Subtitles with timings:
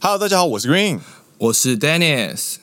[0.00, 1.00] Hello，大家好，我是 Green，
[1.38, 2.58] 我是 Dennis。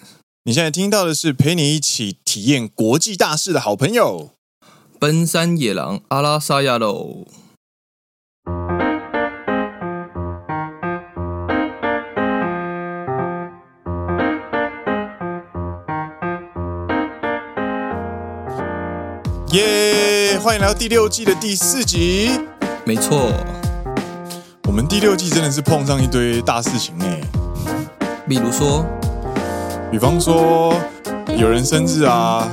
[0.46, 4.30] 你现在听到的是陪你一起体验国际大事的好朋友——
[5.02, 7.26] 奔山野狼阿拉萨亚喽。
[19.52, 20.40] 耶！
[20.40, 22.40] 欢迎来到第六季的第四集。
[22.86, 23.55] 没错，我
[24.76, 27.06] 们第六季真的是碰上一堆大事情呢。
[28.28, 28.86] 比如说，
[29.90, 30.74] 比方说
[31.38, 32.46] 有人生日啊，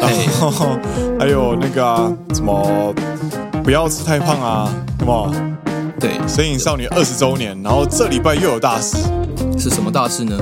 [0.00, 0.76] 然后
[1.20, 2.92] 还有那个啊，什么
[3.62, 5.32] 不要吃太胖啊，什么
[6.00, 8.96] 对，神隐少女二十周年，然后这礼拜又有大事，
[9.56, 10.36] 是什么大事呢？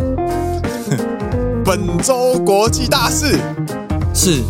[1.62, 3.38] 本周国际大事
[4.14, 4.42] 是。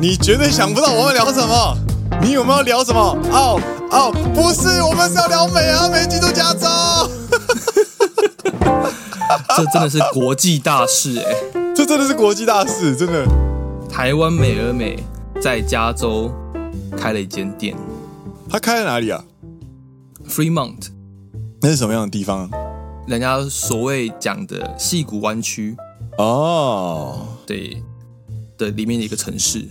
[0.00, 1.78] 你绝对想不到我们聊什么？
[2.20, 3.16] 你有没有聊什么？
[3.32, 3.58] 哦
[3.94, 6.66] 哦，不是，我们是要聊美啊美进驻加州。
[9.56, 11.32] 这真的是国际大事哎！
[11.76, 13.24] 这真的是国际大事，真的。
[13.88, 14.98] 台湾美而美
[15.40, 16.28] 在加州
[16.96, 17.76] 开了一间店。
[18.50, 19.24] 他开在哪里啊
[20.28, 20.88] ？Fremont。
[21.62, 22.50] 那是什么样的地方？
[23.06, 25.76] 人家所谓讲的戏谷湾区。
[26.18, 27.80] 哦，对
[28.58, 29.68] 的，里面的一个城市。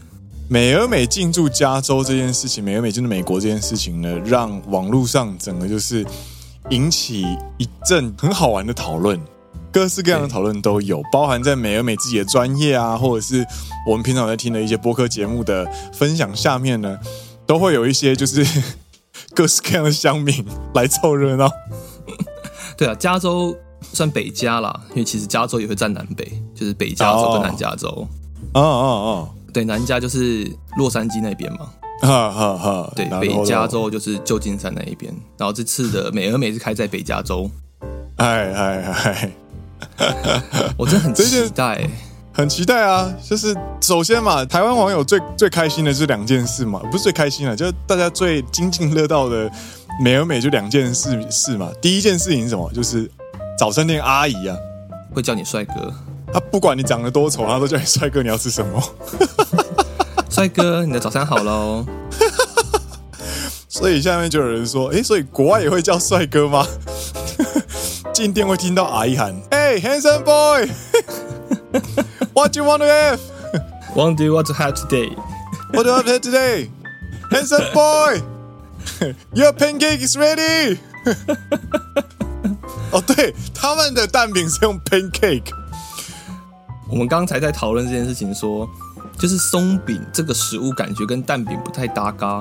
[0.49, 6.05] 美而美进驻加州这件事情，美而美进驻美国这件事情呢，让网络上整个就是
[6.69, 7.25] 引起
[7.57, 9.19] 一阵很好玩的讨论，
[9.71, 13.43] 各式各样的讨论都有，包含在美而美自己的专业啊，或者是
[13.87, 16.99] 我们平常在听的一些播客节目的分享下面呢，
[17.47, 18.45] 都会有一些就是
[19.33, 21.49] 各式各样的乡民来凑热闹。
[22.77, 27.87] 对啊，加州算北加啦，因为其实加州也会占南北，就是北加州跟南加州。
[28.53, 29.29] 哦哦哦。
[29.53, 31.69] 对，南加就是洛杉矶那边嘛，
[32.01, 32.93] 哈哈哈。
[32.95, 35.13] 对，北加州就是旧金山那一边。
[35.37, 37.49] 然后这次的美而美是开在北加州。
[38.17, 39.31] 哎哎哎！
[40.77, 41.89] 我真的很期待，
[42.31, 43.13] 很期待啊！
[43.27, 49.51] 就是首先嘛，台湾网友最最开心的是两件事嘛，不是最开心的，就是大家最津津乐道的
[50.01, 51.69] 美而美就两件事事嘛。
[51.81, 52.71] 第一件事情是什么？
[52.73, 53.09] 就是
[53.57, 54.55] 早餐店阿姨啊，
[55.13, 55.93] 会叫你帅哥。
[56.33, 58.23] 他不管你长得多丑，他都叫你帅哥。
[58.23, 58.81] 你要吃什么？
[60.29, 61.85] 帅哥，你的早餐好喽。
[63.69, 66.65] 所以下面就有人说：“哎，所以国外也会叫帅哥吗？”
[68.13, 70.69] 进店会听到阿姨喊：“Hey, handsome boy,
[72.33, 73.19] what do you want to have?
[73.95, 75.15] What do you want to have today?
[75.71, 76.69] What do you want to have today?
[77.31, 78.21] Handsome boy,
[79.33, 80.77] your pancake is ready.”
[82.91, 85.51] 哦，对，他们的蛋饼是用 pancake。
[86.93, 88.69] 我们刚才在讨论这件事情，说
[89.17, 92.39] 就是松饼这个食物感觉跟蛋饼不太搭嘎。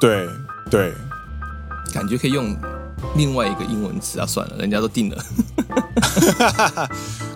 [0.00, 0.26] 对
[0.70, 0.94] 对，
[1.92, 2.56] 感觉可以用
[3.14, 5.22] 另外一个英文词啊，算了，人家都定了。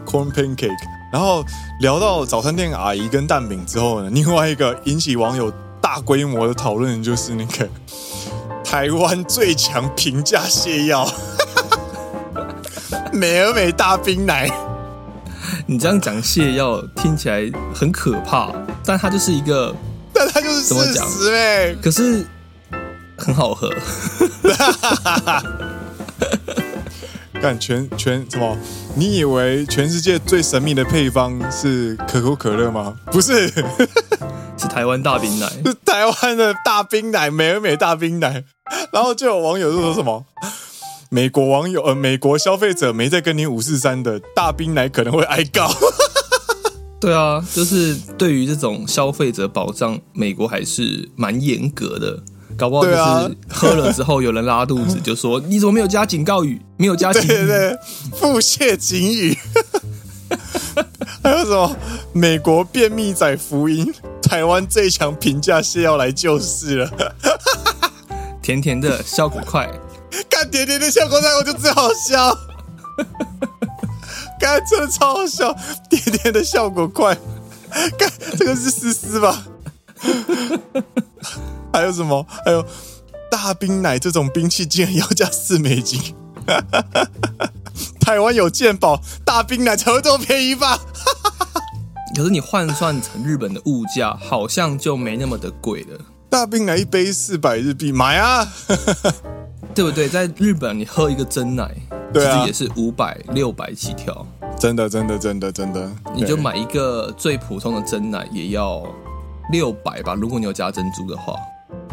[0.07, 0.71] Corn pancake。
[1.13, 1.45] 然后
[1.81, 7.69] 聊到早餐店阿姨跟蛋饼之后呢，另外一个引起网友大规模的讨论就是那个
[8.65, 11.07] 台湾最强平价泻药，
[13.13, 14.51] 美而美大冰奶。
[15.71, 17.43] 你这样讲泻药听起来
[17.75, 18.51] 很可怕，
[18.87, 19.75] 但它就是一个，
[20.15, 21.07] 但它就是怎么讲？
[21.31, 21.75] 哎。
[21.75, 22.25] 可是
[23.19, 23.71] 很好喝，
[27.43, 28.57] 干全全什么？
[28.97, 32.97] 你以为全世界最神秘的配方是可口可乐吗？
[33.13, 33.49] 不是，
[34.57, 38.43] 是台湾大冰奶， 是台湾的大冰奶，美而美大冰奶。
[38.91, 40.25] 然后就有网友就说什么？
[41.11, 45.71] 美国网友呃，美国消费者没在跟你五四三的大冰奶可能会挨告。
[47.01, 52.23] 对啊，就是对于这种消费者保障，美国还是蛮严格的。
[52.57, 56.61] 搞不好就是喝了之后有人拉肚子，就说 你怎么没有加警告语？
[56.77, 57.27] 没有加警语？
[57.29, 57.79] 对对对，
[58.13, 59.39] 腹泻警语。
[61.23, 61.77] 还有什么？
[62.13, 66.91] 美国便秘仔福音，台湾最强平价泻药来救世了。
[68.43, 69.71] 甜甜的，效果快。
[70.29, 72.37] 看甜甜的效果菜，我就最好笑。
[74.41, 75.55] 看真的超好笑，
[75.91, 77.17] 甜甜的效果快。
[77.99, 79.45] 看这个是思思吧？
[81.73, 82.27] 还有什么？
[82.45, 82.65] 还有
[83.31, 86.15] 大冰奶这种兵器竟然要价四美金。
[88.01, 90.81] 台湾有鉴宝，大冰奶才会这么便宜吧？
[92.17, 95.99] 可是你换算成日本的物价，好像就没那么的贵了。
[96.31, 98.49] 大冰奶一杯四百日币，买啊！
[99.79, 100.09] 对不对？
[100.09, 101.73] 在日本，你喝一个真奶，
[102.13, 104.27] 对啊，其实也是五百、六百起跳。
[104.59, 105.89] 真的，真的，真的，真的。
[106.13, 108.85] 你就买一个最普通的真奶，也要
[109.53, 110.15] 六百吧？
[110.15, 111.33] 如果你有加珍珠的话，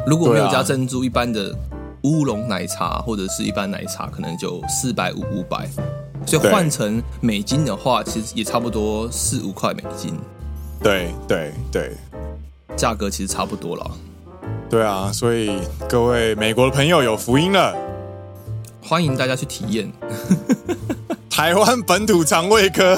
[0.08, 1.56] 如果没有加珍珠，一般的
[2.02, 5.70] 乌龙奶茶或者是一般奶茶，可能就四百五、五百。
[6.26, 10.18] 所以换成美金的话，其实也差不多四五块美金。
[10.82, 11.96] 对对对，
[12.76, 13.92] 价格其实差不多了。
[14.69, 17.75] 对啊，所以各位美国的朋友有福音了，
[18.82, 19.93] 欢迎大家去体验
[21.29, 22.97] 台湾本土肠胃科。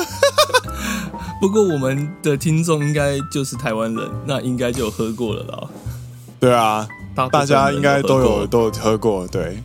[1.41, 5.69] 不过我们的听众应该就是台湾人，那应该就有喝过了啦。
[6.39, 6.87] 对啊，
[7.31, 9.63] 大家应该都有都有喝过，对。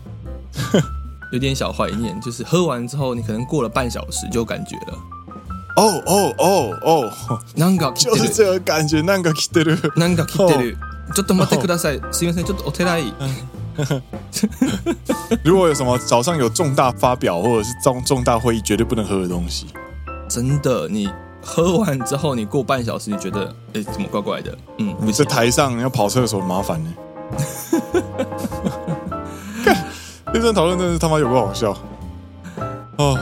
[1.33, 4.97] 有点小怀念，就是喝完之后，你可能过了半小时就有感觉了。
[5.75, 10.77] 哦哦哦哦，なんか就是这个感觉，なんか来てる，なんか来てる。
[11.13, 13.13] ちょっと待ってください，すみません，ちょっとお手洗い。
[15.43, 19.67] 如果有什么早上有重大发表或者是重重大会议，绝对不能喝的东西。
[20.27, 21.09] 真的，你
[21.41, 24.57] 喝完之后，你过半小时，你觉得哎，怎么怪怪的？
[24.79, 26.93] 嗯，你在台上要跑厕所很麻烦呢。
[30.33, 31.75] 认真讨论真的是他妈有够好笑
[32.97, 33.17] 哦！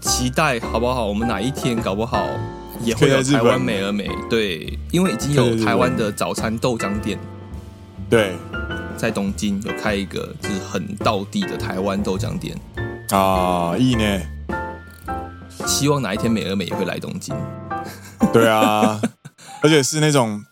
[0.00, 1.06] 期待好不好？
[1.06, 2.26] 我们哪一天搞不好
[2.82, 4.10] 也会有台湾美而美？
[4.28, 7.18] 对，因为已经有台湾的早餐豆浆店，
[8.09, 8.35] 对，
[8.95, 12.55] 在东京有开一个就是很道地的台湾豆浆店
[13.09, 14.21] 啊，意呢？
[15.65, 17.35] 希望哪一天美而美也会来东京。
[18.31, 19.01] 对啊，
[19.63, 20.43] 而且是那种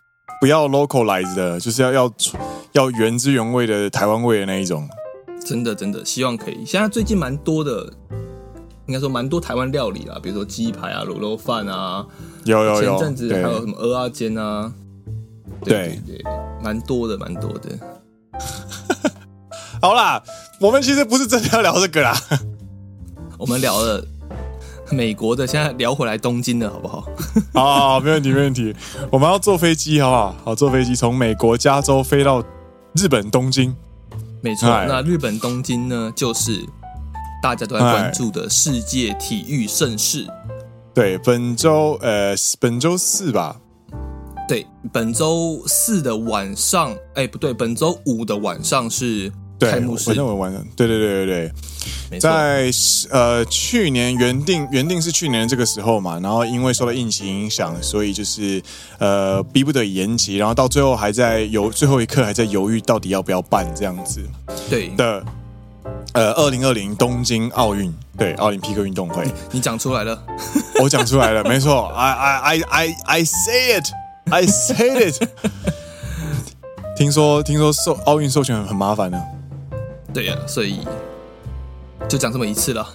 [0.41, 2.11] 不要 localize 的，就是要要
[2.71, 4.87] 要原汁原味的台湾味的那一种。
[5.45, 6.65] 真的真的，希望可以。
[6.65, 7.91] 现在最近蛮多的，
[8.87, 12.05] 应该说蛮多台湾料理啦，比如说鸡排啊、卤肉饭啊，
[12.45, 12.97] 有有有。
[12.97, 14.73] 前阵子还有什么蚵仔煎啊，
[15.63, 16.23] 对对对，
[16.63, 17.79] 蛮多的，蛮多的。
[19.81, 20.21] 好啦，
[20.59, 22.17] 我们其实不是真的要聊这个啦，
[23.37, 24.05] 我们聊了
[24.91, 27.05] 美国的，现在聊回来东京的好不好？
[27.53, 28.73] 好， 没问题，没问题。
[29.11, 30.35] 我们要坐飞机，好不好？
[30.45, 32.43] 好，坐飞机从美国加州飞到
[32.95, 33.75] 日本东京。
[34.41, 36.65] 没错，那日本东京呢，就是
[37.41, 40.27] 大家都在关注的世界体育盛事。
[40.93, 43.57] 对，本周呃，本周四吧。
[44.47, 50.07] 对，本周四的晚上，哎，不对，本周五的晚上是开幕式。
[50.07, 51.51] 本周五晚上，对对对对对。
[52.19, 52.69] 在
[53.09, 58.61] 呃去年原定原定是去年这个时候嘛，然后因为受到疫情影响，所以就是
[58.99, 64.21] 呃逼不得已延期，然后到最后还在犹最后一刻还在犹豫到底要不要办这样子。
[64.69, 65.25] 对的，
[66.13, 70.23] 呃，二零二零东京奥运，对，奥林匹克运动会， 你讲出来了，
[70.79, 73.81] 我讲出来了，没错，I I I I I say
[74.25, 75.29] it，I say it。
[76.97, 79.21] 听说听说授奥运授权很很麻烦呢。
[80.13, 80.79] 对呀、啊，所以。
[82.09, 82.85] 就讲这么一次了，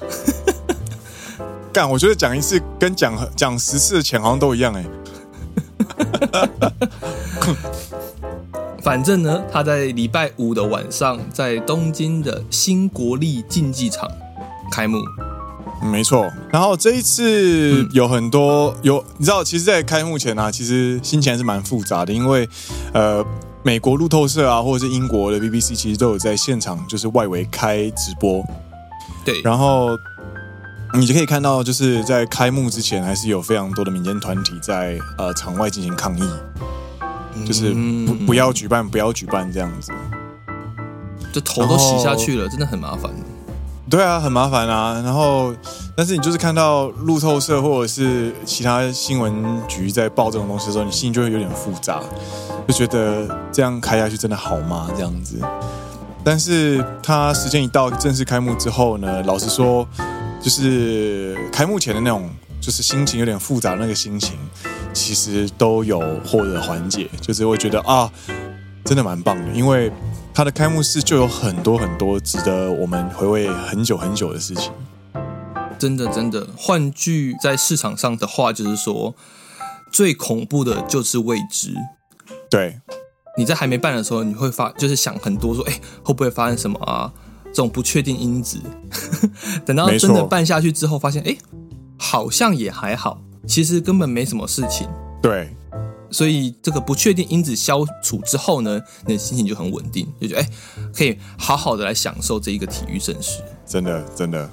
[1.73, 1.89] 干！
[1.91, 4.85] 我觉得讲一次跟讲讲十次的钱好像都一样哎。
[8.85, 14.07] 反正呢，他在礼拜五的晚上，在东京的新国立竞技场
[14.71, 14.99] 开幕。
[15.81, 22.49] 没错，然后这一次有很多有，你知道，其实，在开幕前啊，其实心情还是蛮复杂的，因为
[22.93, 23.25] 呃，
[23.63, 28.45] 美国路透社啊，或者是英国的 BBC，其实都有在现场就是外围开直播。
[29.25, 29.91] 对，然后
[30.95, 36.23] 你就可以看到，就是在开幕之前，还是有非常多的民间团体在呃场外进行抗议，
[37.47, 37.73] 就是
[38.07, 39.93] 不不要举办，不要举办这样子，
[41.33, 43.11] 这头都洗下去了，真的很麻烦。
[43.91, 45.01] 对啊，很麻烦啊。
[45.03, 45.55] 然后，
[45.97, 49.33] 但是你就是看到路透社或者是其他新闻
[49.67, 52.01] 局在报这种东西的时候，你心就会有点复杂，
[52.67, 54.91] 就觉得这样开下去真的好吗？
[54.95, 55.41] 这样子。
[56.23, 59.89] 但是他时间一到，正式开幕之后呢，老实说，
[60.43, 62.29] 就是开幕前的那种，
[62.61, 64.37] 就是心情有点复杂那个心情，
[64.93, 67.09] 其实都有获得缓解。
[67.23, 68.11] 就是会觉得啊，
[68.85, 69.91] 真的蛮棒的，因为
[70.39, 74.73] 他的开幕式就有很多很多值得我们回味很久很久的事情。
[75.77, 79.17] 真的真的，换句在市场上的话，就是说，
[79.91, 81.75] 最恐怖的就是未知。
[82.49, 82.81] 对。
[83.37, 85.73] 你在还没办的时候，你会发就是想很多，说，哎，
[86.05, 87.13] 会不会发生什么啊？
[87.47, 88.61] 这种不确定因子。
[89.67, 91.37] 等到真的办下去之后，发现，哎，
[91.99, 94.89] 好像也还好，其实根本没什么事情。
[95.21, 95.53] 对，
[96.11, 100.49] 所以这个不确定因子消除之后呢，你的心情就很稳定，就觉得，哎，
[100.95, 103.43] 可以好好的来享受这一个体育盛事。
[103.67, 104.51] 真的，真的。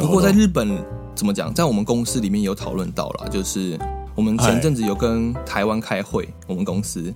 [0.00, 0.78] 不过在日本
[1.14, 3.78] 怎么讲，在我们公司里面有讨论到了，就是
[4.14, 7.12] 我们前阵子有跟台湾开会，我们公司。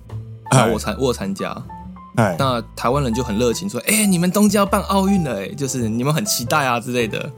[0.51, 1.55] 然后我参我参加，
[2.15, 7.31] 哎，那台湾人就很热情说：“哎，你们东京要办奥运了，哎，就是你们很期待啊之类的。”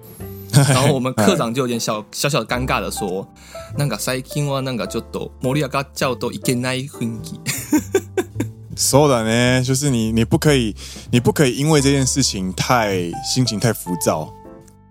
[0.53, 7.41] 然后我们课长就有点小小小尴尬的说：“那个最近は那个ちょっと盛り上がっちゃうといけない雰囲気。”
[8.77, 10.75] そうだ呢，就是你你不可以
[11.11, 14.33] 你不可以因为这件事情太心情太浮躁，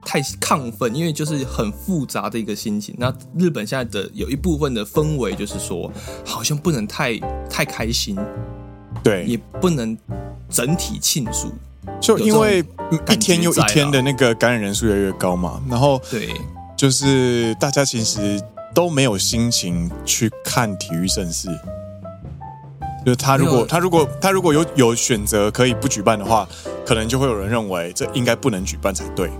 [0.03, 2.95] 太亢奋，因为就是很复杂的一个心情。
[2.97, 5.91] 那日本现在的有一部分的氛围就是说，
[6.25, 8.17] 好像不能太太开心，
[9.03, 9.95] 对，也不能
[10.49, 11.53] 整体庆祝，
[12.00, 12.64] 就因为
[13.08, 16.34] 一天又一天的那个感染人数越来越高嘛，然后对，
[16.76, 18.40] 就是大家其实
[18.74, 21.48] 都没有心情去看体育盛事。
[23.04, 26.46] 就是他如果他如果他如果有有选择可以不举办的话，
[26.84, 29.30] 可能就会有人认为这应该不能举办才对。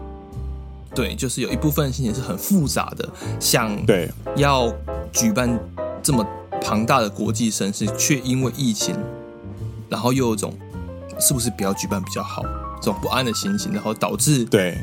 [0.95, 4.73] 对，就是有一部分心情是很复杂的，想对要
[5.13, 5.61] 举办
[6.03, 6.27] 这么
[6.63, 8.97] 庞大的国际盛事，却因为疫情，
[9.91, 10.53] 然后又有种
[11.21, 12.43] 是不是不要举办比较好
[12.81, 14.77] 这种不安的心情，然后导致对。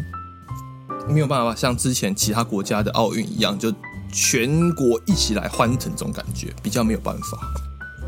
[1.10, 3.74] 没有办法像之前其他国家的奥运一样，就
[4.12, 7.38] 全国一起来欢腾这种感觉，比较没有办法。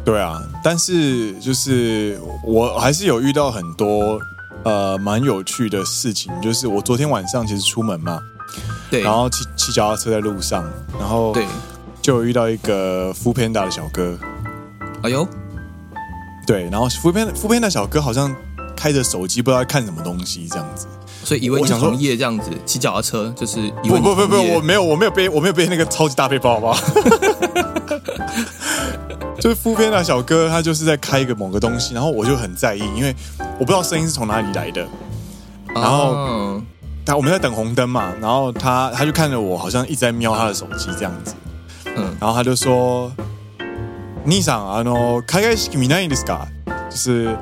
[0.03, 4.19] 对啊，但是就是我还是有遇到很多
[4.63, 8.19] 呃蛮有趣的事情，就是我昨天晚上其实出门嘛，
[8.91, 10.69] 对，然后骑骑脚踏车在路上，
[10.99, 11.47] 然后对，
[12.01, 14.17] 就有遇到一个 foodpanda 的小哥，
[15.03, 15.25] 哎呦，
[16.49, 18.35] 对，然后 foodpanda foodpanda 小哥好像
[18.75, 20.87] 开着手机，不知道在看什么东西这样子，
[21.23, 26.81] 所以以为你从业这样子骑脚踏车，就是以为不不不不，我没有我没有背我没有背那个超级大背包，好不好？
[29.39, 33.15] 就是 foodpanda 小哥，他就是在开一个某个东西，然后我就很在意，因为
[33.59, 34.83] 我不知道声音是从哪里来的。
[35.75, 36.59] 然后
[37.05, 41.35] 他我们在等红灯嘛，然后他他就看着我，好像一直在瞄他的手机这样子。
[41.95, 43.11] 嗯，然后他就说
[44.28, 46.46] ：“兄さんあの开会式见ないですか？
[46.90, 47.36] 就是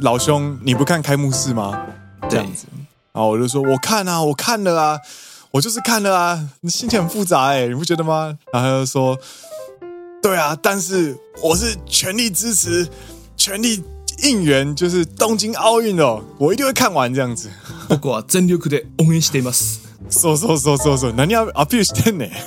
[0.00, 1.86] 老兄，你不看开幕式吗？
[2.28, 2.66] 这样子。
[3.12, 5.00] 然后我就说：我看啊，我看了啊，
[5.50, 8.38] 我就是看了啊，你心情很复杂哎，你不觉得吗？
[8.52, 9.18] 然后他就说。
[10.20, 12.88] 对啊，但是我是全力支持、
[13.36, 13.84] 全力
[14.24, 17.48] 应援，就是东京奥运哦，我一定会看完这样子。
[17.88, 19.78] 不过全力で応援しています。
[20.10, 21.12] そうそうそうそうそう。
[21.12, 22.30] 何をアピールしてんねん。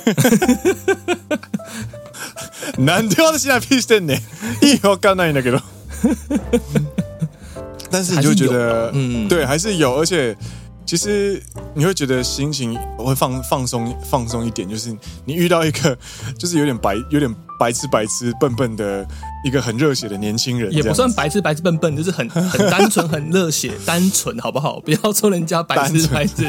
[2.78, 4.16] なんで私にアピールしてんね
[4.62, 4.66] ん。
[4.66, 5.60] 意味わかんないんだけど。
[7.90, 10.36] 但是你就觉得，嗯，对，还是有，而且。
[10.84, 11.42] 其实
[11.74, 15.96] 你会觉得心情会放放松放松一点，就是你遇到一个
[16.36, 19.06] 就是有点白有点白痴白痴笨笨的
[19.42, 24.80] 一个很热血的年轻人，也不算白痴白痴笨笨，就是很 很单纯很热血单纯，好不好？
[24.80, 26.44] 不要说人家白痴白痴。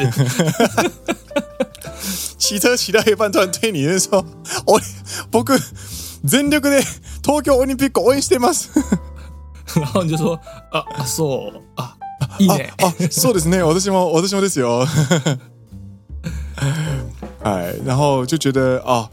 [2.37, 4.25] 骑车骑到一半，突然对你就说
[4.65, 4.79] ：“我
[5.31, 5.59] 仆
[6.27, 6.83] 全力で
[7.21, 8.69] 东京オリンピック応援してます。”
[9.75, 10.39] 然后你就说
[10.71, 11.95] ：“啊啊，说啊。”
[12.39, 12.71] いいね。
[12.77, 13.61] あ、そうですね。
[13.63, 14.85] 私も私もですよ。
[17.43, 19.09] 哎，然后就觉得啊，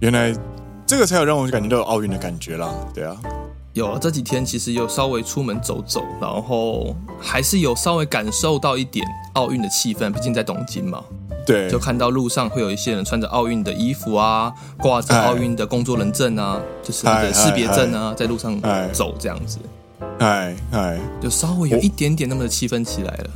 [0.00, 0.34] 原来
[0.86, 2.68] 这个才有让我感觉到奥运的感觉啦。
[2.92, 3.16] 对啊，
[3.76, 10.10] 有这几天其实有稍微出门走走，然后还是有稍微感受到一点奥运的气氛。
[10.10, 11.04] 毕竟在东京嘛，
[11.44, 18.58] 对，就看到路上会有一些人穿着奥运的衣服啊，挂着奥运的工作人证啊，就是那个识别证啊，在路上
[18.94, 19.58] 走这样子。
[20.20, 23.30] 哎哎，就稍微有一点点那么的气氛起来了。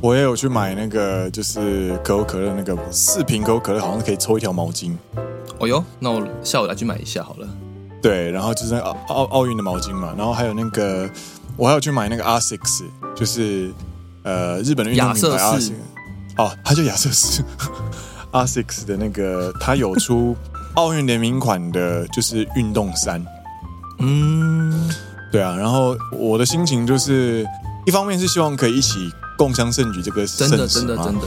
[0.00, 4.96] 我也有去买那个，就是可口可乐那个四瓶可口可乐，好像可以抽一条毛巾。
[5.58, 7.46] 哦哟，那我下午来去买一下好了。
[8.00, 11.08] 对，然后就是奥奥奥运的毛巾嘛，然后还有那个，
[11.56, 13.70] 我还有去买那个 ASICS，就是
[14.22, 15.72] 呃日本的运动品牌 ASICS。
[16.36, 17.42] 哦，它叫亚瑟士。
[18.30, 20.36] ASICS 的那个，它有出
[20.76, 23.24] 奥运联名款的，就是运动衫。
[23.98, 24.90] 嗯。
[25.30, 27.46] 对啊，然后我的心情就是，
[27.84, 31.26] 一方面是希望可以一起共襄盛举这个盛事嘛，真的真的真的。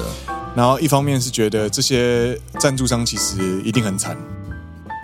[0.56, 4.18] 然后一方面是觉得这些赞助商其实一定很惨，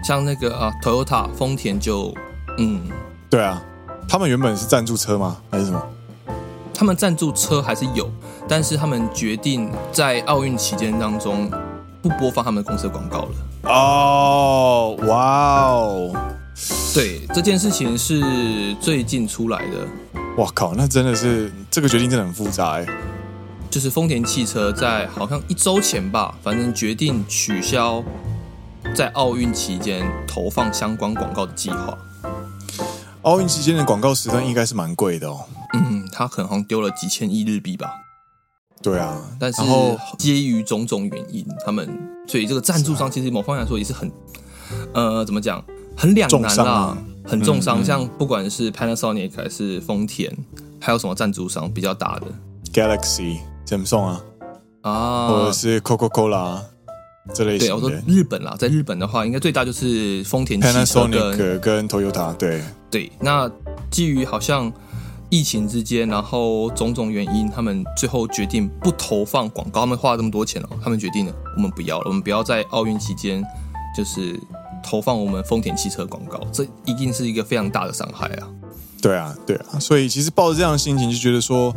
[0.07, 2.13] 像那个啊，Toyota 丰田就，
[2.57, 2.79] 嗯，
[3.29, 3.61] 对啊，
[4.07, 5.35] 他们原本是赞助车吗？
[5.51, 5.83] 还是什么？
[6.73, 8.09] 他们赞助车还是有，
[8.47, 11.51] 但是他们决定在奥运期间当中
[12.01, 13.29] 不播放他们公司的广告了。
[13.63, 16.13] 哦，哇哦。
[16.93, 19.85] 对，这件事情是最近出来的。
[20.37, 22.85] 哇靠，那真的是这个决定真的很复杂哎。
[23.69, 28.01] 就是丰田汽车在好像一周前吧，反正决定取消
[28.95, 31.97] 在奥运期间投放相关广告的计划。
[33.21, 35.45] 奥运期间的广告时段应该是蛮贵的哦。
[35.73, 37.91] 嗯，他可能好像丢了几千亿日币吧。
[38.81, 39.61] 对啊，但是
[40.17, 41.87] 基于种种原因，他们
[42.27, 44.11] 所以这个赞助商其实某方面来说也是很，
[44.93, 45.63] 呃，怎么讲？
[45.95, 47.79] 很两难啦，啊、很重伤。
[47.79, 50.31] 嗯嗯、像不管是 Panasonic 还是丰田，
[50.79, 52.27] 还有什么赞助商比较大的
[52.71, 54.23] ？Galaxy、Samsung 啊，
[54.81, 56.61] 啊，或者是 Coca-Cola
[57.33, 57.67] 这类型的。
[57.67, 62.33] 对，我说日本啦，在日本的话，应该最大就是丰田汽车跟跟 Toyota。
[62.35, 63.49] 对对，那
[63.89, 64.71] 基于好像
[65.29, 69.81] 疫情之间，然后种种原因，他们最后决定不投放广告。
[69.81, 73.43] 他们花了这么多钱了，他们决定了，我们不要了，我们不要在奥运期间
[73.95, 74.39] 就是
[74.83, 78.47] 投放我们丰田汽车广告，这一定是一个非常大的伤害啊！
[79.01, 81.75] 对啊，对啊，所以其实抱着这样的心情，就觉得说。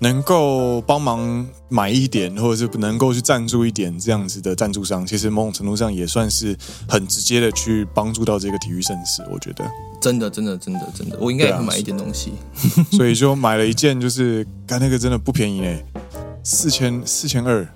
[0.00, 6.56] 能够帮忙买一点，或者是能够去赞助一点这样子的赞助商，其实某种程度上也算是
[6.88, 9.22] 很直接的去帮助到这个体育盛事。
[9.30, 9.64] 我觉得
[10.00, 12.32] 真的，真的，真的，真的，我应该也会买一点东西。
[12.54, 15.78] 啊、所以就买了一件，就是刚那个真的不便宜呢，
[16.42, 17.68] 四千四千二，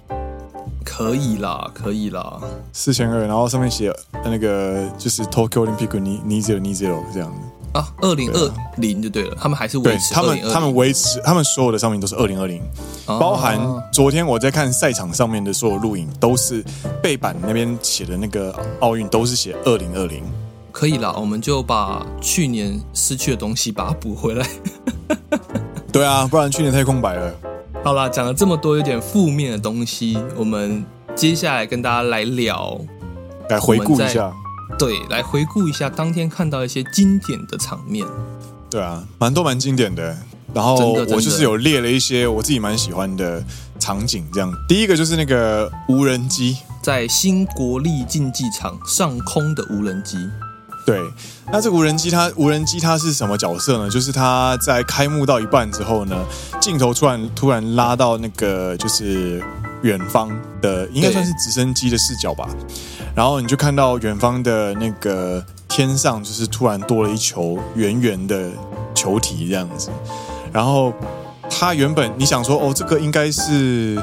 [0.83, 2.41] 可以啦，可以啦，
[2.73, 7.31] 四千二，然后上面写那个就是 Tokyo Olympic 你你 zero 你 zero 这样
[7.75, 12.63] 啊，二零二零就对了，他们还是维持他们他们维持他们所有的上面都是二零二零，
[13.05, 13.61] 包含
[13.93, 16.65] 昨天我在看赛场上面的所有录影，都是
[17.03, 20.23] 背板那边写的那个奥运都是写二零二零，
[20.71, 24.47] 可以啦，我们就把去年失去的东西把它补回来。
[25.91, 27.35] 对啊，不然去年太空白了。
[27.83, 30.85] 好啦，讲了这么多有点负面的东西，我们
[31.17, 32.81] 接下来跟大家来聊，
[33.49, 34.33] 来回顾一下。
[34.79, 38.07] 对，来回顾一下当天看到一些经典的场面。
[38.71, 40.17] 对啊，蛮多蛮经典的。
[40.53, 43.43] 然后我就是有列了一些我自己蛮喜欢的
[43.81, 44.53] 场景，这样。
[44.69, 50.17] 第一个就是那个无人机，在新国立竞技场上空的无人机。
[50.87, 51.01] 对，
[51.51, 53.91] 那这个无人机它无人机它是什么角色呢？
[53.91, 56.25] 就是它在开幕到一半之后呢，
[56.61, 59.43] 镜头突然突然拉到那个就是
[59.85, 60.31] 远方
[60.63, 62.49] 的，应该算是直升机的视角吧。
[63.15, 68.51] 然后你就看到远方的那个天上，就是突然多了一球圆圆的
[68.95, 69.91] 球体这样子。
[70.51, 70.93] 然后
[71.51, 74.03] 它原本你想说，哦，这个应该是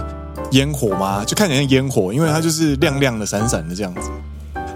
[0.51, 1.25] 烟火吗？
[1.25, 4.09] 就看起来像烟火，因为它就是亮亮的、闪闪的这样子。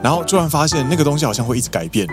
[0.01, 2.07] 然后突然发现那个东西好像会一直改变，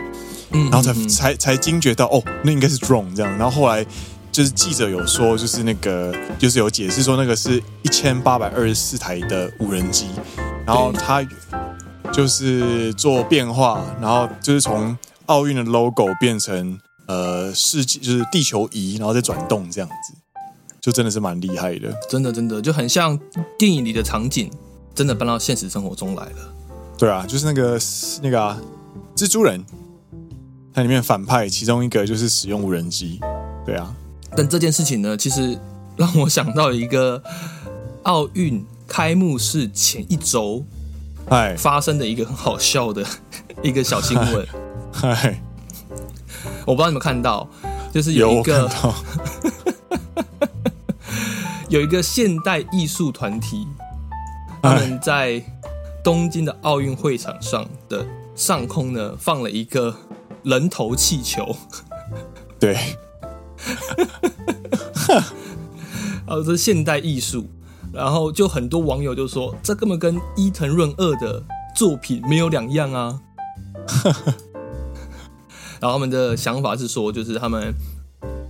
[0.51, 3.39] 嗯，然后才才才惊觉到，哦，那应该是 drone 这样。
[3.39, 3.85] 然后后来
[4.33, 10.07] 就是记者有说，就是那个就是有解释说，那个是一千八百二十四台的无人机，
[10.67, 11.25] 然后它。
[12.13, 20.13] 就是做变化，然后就是从奥运的 logo 变成呃世界，就是地球仪，然后再转动这样子，
[20.79, 21.91] 就真的是蛮厉害的。
[22.11, 23.19] 真的真的就很像
[23.59, 24.51] 电影里的场景，
[24.95, 26.55] 真的搬到现实生活中来了。
[26.99, 27.81] 对啊，就是那个
[28.23, 28.61] 那个、啊、
[29.17, 29.65] 蜘蛛人，
[30.75, 33.19] 它里面反派其中一个就是使用无人机。
[33.65, 33.97] 对啊，
[34.37, 35.59] 但这件事情呢，其实
[35.97, 37.23] 让我想到一个
[38.05, 40.65] 奥运开幕式前一周。
[41.29, 43.07] 哎，发生的一个很好笑的
[43.63, 44.47] 一个小新闻。
[44.93, 45.41] 嗨，
[46.67, 47.49] 我不知道你们看到，
[47.93, 48.69] 就是有一个
[51.69, 53.67] 有， 有一个现代艺术团体，
[54.61, 55.41] 他们在
[56.03, 59.95] 东京的奥运会场上的上空呢，放了一个
[60.43, 61.55] 人头气球。
[62.59, 62.77] 对，
[66.27, 67.47] 哦，这是现代艺术。
[67.93, 71.45] 然后就很多网友就说，这根本跟伊藤润二的
[71.77, 73.21] 作品没有两样啊。
[75.79, 77.75] 然后他们的想法是说，就是他们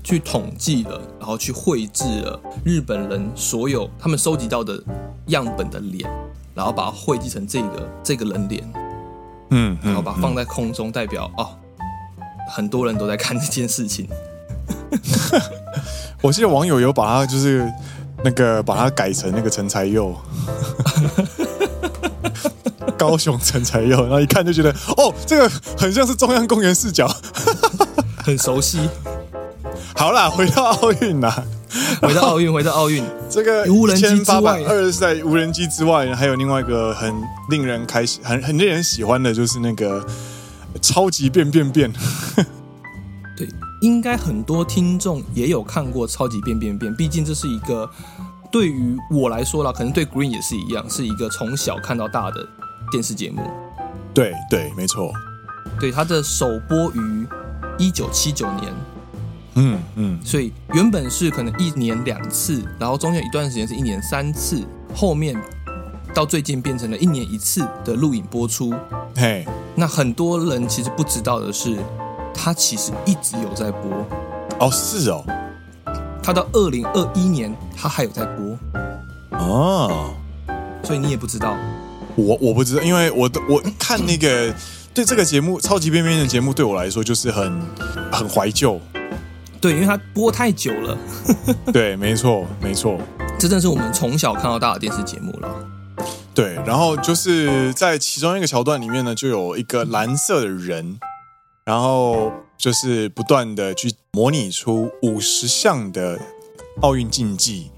[0.04, 4.80] 去统计了，然后去绘制了日本人所有他们收集到的
[5.26, 6.08] 样本的脸，
[6.54, 8.72] 然后把它绘制成这个这个人脸，
[9.50, 11.58] 嗯，然后把它放在空中，代表哦，
[12.48, 14.08] 很多人都在看这件事情。
[16.22, 17.70] 我记得网友有把它就是。
[18.24, 20.14] 那个把它改成那个陈才佑，
[22.96, 27.12] 高雄陈才佑，然后一看就觉得哦，这个很像是中央公园视角，
[28.22, 28.88] 很熟悉。
[29.96, 31.44] 好啦，回到奥运啦，
[32.00, 33.04] 回到奥运，回到奥运。
[33.28, 37.12] 这个无人机之外，二是在无人机之外，还有另外一个很
[37.50, 40.06] 令人开心、很很令人喜欢的，就是那个
[40.80, 41.92] 超级变变变。
[43.82, 43.88] 对。
[43.88, 47.90] 应该很多听众也有看过《超级变变变》，毕竟这是一个
[48.50, 52.48] 对于我来说啦，可能对 Green 也是一样，是一个从小看到大的
[52.92, 53.42] 电视节目。
[54.14, 55.12] 对对，没错。
[55.80, 57.26] 对，它的首播于
[57.78, 58.72] 一九七九年。
[59.54, 60.20] 嗯嗯。
[60.24, 64.64] 所以原本是可能一年两次，然后中间有一段时间是一年三次，
[64.94, 65.36] 后面
[66.14, 68.72] 到最近变成了一年一次的录影播出。
[69.16, 71.76] 嘿，那很多人其实不知道的是。
[72.34, 73.90] 他其实一直有在播。
[74.58, 75.24] 哦，是哦，
[76.22, 78.58] 他到二零二一年他还有在播。
[79.38, 80.14] 哦，
[80.84, 81.56] 所以你也不知道，
[82.14, 84.54] 我我不知道，因为我我看那个
[84.94, 87.60] 对这个节目《超级变变变》的节目对我来说就是很
[88.12, 88.78] 很怀旧，
[89.60, 90.98] 对，因为它播太久了，
[91.72, 92.98] 对，没错没错，
[93.38, 95.48] 这正是我们从小看到大的电视节目了，
[96.34, 100.98] 对，然后就是在其中一个桥段里面呢，就有一个蓝色的人。
[101.64, 106.18] 然后就是不断的去模拟出五十项的
[106.80, 107.70] 奥运竞技，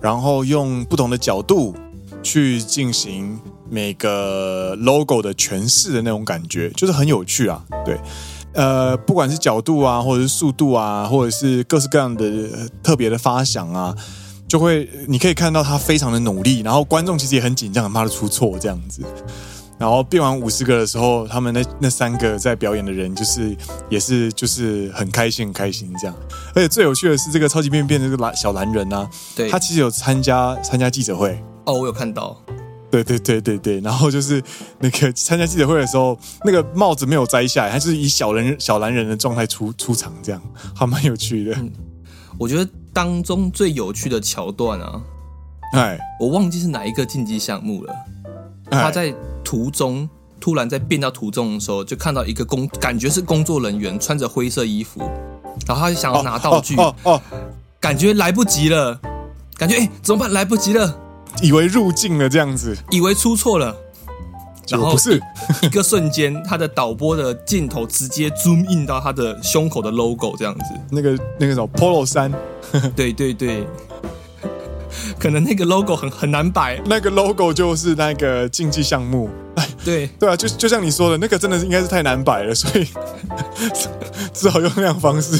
[0.00, 1.74] 然后用不同的角度
[2.22, 3.38] 去进行
[3.68, 7.64] 每个 logo 的诠释的那种感觉，就是很有趣啊。
[7.84, 7.98] 对，
[8.54, 13.94] 呃，不管是角度啊，或者是速度啊，或者是各式各样的特别的发想啊。
[14.48, 19.00] 就会，你可以看到他非常的努力，然后观众其实也很紧张，很怕他出错这样子。
[19.80, 23.56] 然后变完五十个的时候，他们那那三个在表演的人，就是
[23.88, 26.14] 也是就是很开心很开心这样。
[26.54, 32.36] 而且最有趣的是，这个超级变变这个蓝小蓝人啊，对，他其实有参加参加记者会哦，我有看到。
[32.90, 34.42] 对对对对对，然后就是
[34.80, 40.42] 那个参加记者会的时候，那个帽子没有摘下来，他就是以小人小蓝人的状态出出场这样，
[40.74, 41.54] 还蛮有趣的。
[41.56, 41.72] 嗯，
[42.38, 42.70] 我觉得。
[42.92, 45.00] 当中最有趣的桥段啊，
[45.74, 47.94] 哎，我忘记是哪一个竞技项目了。
[48.70, 55.00] 他在途中突然在变到途中的时候，就看到一个工，感觉是工作人员穿着灰色衣服，
[55.66, 57.22] 然后他就想要拿道具，哦哦，
[57.78, 58.98] 感觉来不及了，
[59.56, 60.32] 感觉哎怎么办？
[60.32, 60.98] 来不及了，
[61.42, 63.76] 以为入境了这样子，以为出错了，
[64.68, 65.20] 然后不是。
[65.62, 72.32] 一个瞬间，他的导播的镜头直接 zoom in 到他的胸口的 logo 这样子， 那个那个什么 polo 衫。
[72.94, 73.66] 对 对对，
[75.20, 79.28] 可能那个 logo 很很难摆，那个 logo 就是那个竞技项目。
[79.56, 82.88] 哎，对 对啊，就就像你说的，那个真的是应该是太难摆了，所以
[84.32, 85.38] 只好用那样方式。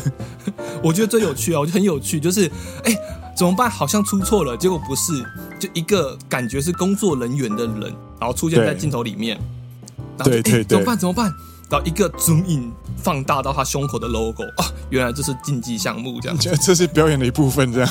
[0.83, 2.51] 我觉得最有趣啊，我觉得很有趣，就是
[2.85, 2.95] 哎，
[3.35, 3.71] 怎么办？
[3.71, 5.25] 好像出错了，结果不是，
[5.59, 7.81] 就一个感觉是工作人员的人，
[8.19, 9.41] 然后出现在镜头里面，
[10.23, 10.99] 对对对，怎么办？
[10.99, 11.33] 怎么办？
[11.71, 17.89] 然后一个 zoom in 放大到他胸口的 logo 啊，原来这是竞技项目，这样，这这是表演的一部分，这样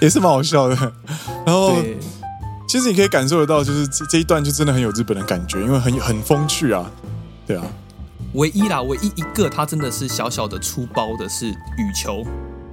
[0.00, 0.74] 也是蛮好笑的。
[1.44, 1.76] 然后，
[2.68, 6.90] 其实你可以感受得到，就是这这一段就真的很有日本的感觉，因为很很风趣啊，
[7.46, 7.64] 对啊。
[8.34, 12.24] 唯一啦，唯一一个他真的是小小的出包的是羽球，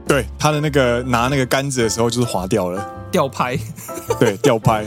[0.07, 2.87] 对他的那个拿那个杆子的时候就是滑掉了，
[3.17, 3.57] 吊拍，
[4.19, 4.85] 对，吊拍。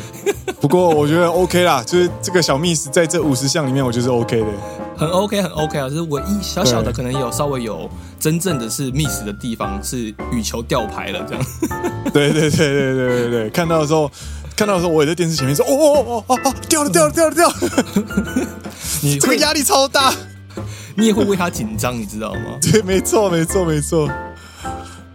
[0.60, 4.46] 不过我觉得 OK 啦，就是这个小 miss 在这五十项里面，我觉得是 OK 的，
[4.96, 5.88] 很 OK，很 OK 啊。
[5.88, 7.90] 就是唯一小小的可能有稍微有
[8.20, 11.44] 真正的是 miss 的地方是羽球吊拍了这样。
[12.12, 14.08] 对对对对对对对，看到的时候，
[14.54, 17.54] 看到的时候我也在电视前面说，哦哦哦哦哦，掉了掉了掉了掉了，
[19.02, 20.14] 你这个压力超大，
[20.94, 22.58] 你也会为他紧张，你知道吗？
[22.62, 24.08] 对，没错没错没错，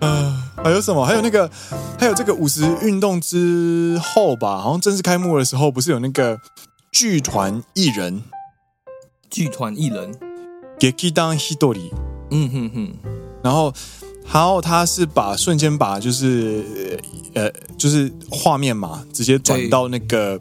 [0.02, 0.35] 啊。
[0.65, 1.05] 还有什么？
[1.05, 1.51] 还有那个，
[1.99, 6.39] 还有这个五十运动之后吧，好像正式开幕的时候，不是有那个
[6.93, 8.23] 剧团一人？
[9.31, 10.13] 剧团一人
[10.79, 11.93] 剧団ひとり。
[12.31, 12.93] 嗯哼哼。
[13.43, 13.73] 然后，
[14.33, 16.99] 然后他是把瞬间把就是
[17.35, 20.39] 呃，就是画面嘛，直接转到那个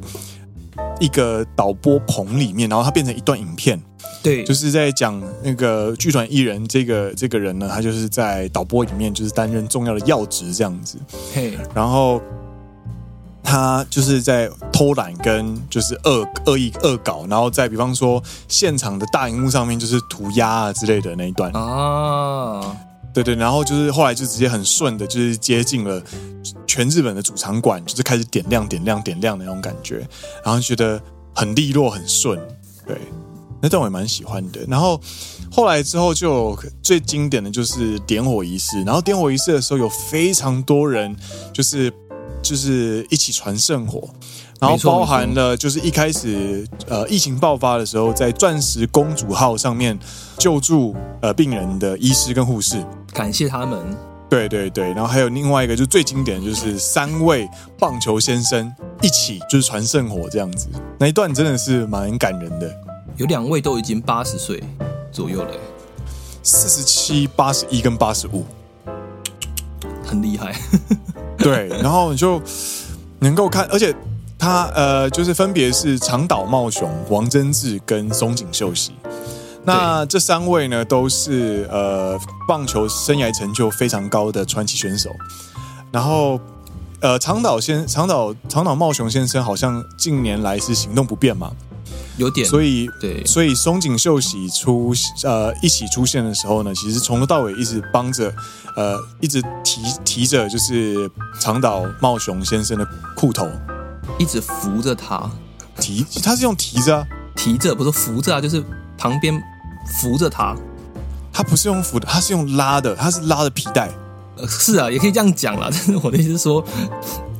[1.00, 3.80] 一个导播棚里面，然后它变成一段影片。
[4.22, 10.98] 对，就是在讲那个剧团艺人这个这个人呢，他就是在导播里面就是担任重要的要职这样子。
[11.34, 12.22] 嘿，然后
[13.42, 22.74] 他就是在偷懒跟就是恶恶意恶搞，然后在比方说现场的大荧幕上面就是涂鸦啊之类的那一段啊，
[23.14, 26.02] 对对，然后就是后来就直接很顺的，就是接近了
[26.66, 30.06] 全日本的主场馆，就是开始点亮点亮点亮的那种感觉，
[30.44, 31.00] 然后觉得
[31.32, 32.38] 很利落很顺，
[32.86, 32.98] 对。
[33.62, 35.00] 那段我也蛮喜欢的，然后
[35.50, 41.16] 后来之后就最经典的就是点火仪式，然后点火仪式的时候有非常多人，
[41.50, 41.90] 就是
[42.42, 44.06] 就是一起传圣火，
[44.64, 49.98] 然后包含了就是一开始呃疫情爆发的时候，在钻石公主号上面
[50.38, 53.78] 救助呃病人的医师跟护士，感谢他们。
[54.30, 57.48] 对对对，然后还有另外一个就最经典的就是三位
[57.78, 60.66] 棒球先生一起就是传圣火这样子，
[60.98, 62.74] 那一段真的是蛮感人的。
[63.16, 64.60] 有两位都已经八十岁
[65.12, 65.50] 左右了，
[66.42, 68.44] 四十七、八十一跟八十五，
[70.04, 70.56] 很厉害。
[71.38, 72.42] 对，然后你就
[73.20, 73.94] 能够看，而且
[74.38, 78.92] 他呃，就是分别是长岛茂雄、王贞治跟松井秀喜。
[79.64, 85.10] 那这三位呢，都是呃棒球生涯成就非常高的传奇选手。
[85.90, 86.38] 然后
[87.00, 91.52] 呃，长岛先长岛长岛茂雄先生好像近年来是行动不便嘛。
[92.16, 94.92] 有点，所以对，所以松井秀喜出
[95.24, 98.32] 呃一起出现的时候呢，其实从头到尾一直帮着，
[98.76, 103.48] 呃，一直提提着就是长岛茂雄先生的裤头，
[104.18, 105.30] 一直扶着他，
[105.80, 108.64] 提他是用提着啊，提着不是扶着啊，就是
[108.96, 109.42] 旁边
[110.00, 110.54] 扶着他，
[111.32, 113.90] 他不是用扶的，他是用拉的，他是拉的皮带，
[114.36, 116.64] 呃，是啊，也可以这样讲啦， 但是我的意思是说，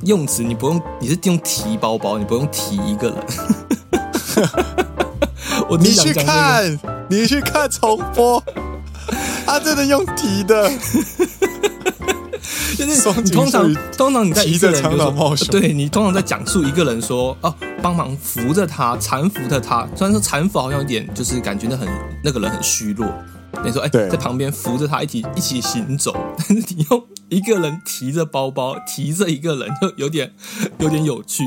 [0.03, 3.17] 用词你不用，你是用提包包，你不用提一个人。
[5.69, 8.43] 我你去看，你去看重播，
[9.45, 10.69] 他真的用提的。
[12.75, 19.87] 就是你通常通常你在一个人长岛茂雄，对你通常在讲述一个人说哦，帮忙扶着他，搀扶着他。
[19.95, 21.87] 虽然说搀扶好像有点，就是感觉那很
[22.23, 23.11] 那个人很虚弱。
[23.63, 30.33] 你说哎，在旁边扶着他一起一起行走，但是你用一个人提着包包，提着一个人，就有点
[30.79, 31.41] 有点有趣。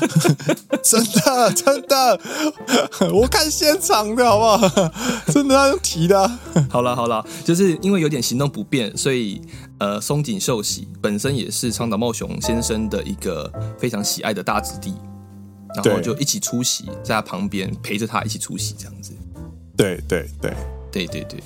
[0.82, 2.18] 真的真的，
[3.12, 4.90] 我看现场的好不好？
[5.26, 6.30] 真的要用提的。
[6.70, 9.42] 好了好了，就是因为有点行动不便，所以
[9.78, 14.94] 呃，松井秀喜本身也是长岛茂雄先生的一个非常喜爱的大子弟，
[15.74, 19.12] 然后就一起出席，在他旁边陪着他一起出席这样子。
[19.76, 20.52] 对对对。
[20.90, 21.38] 对对对，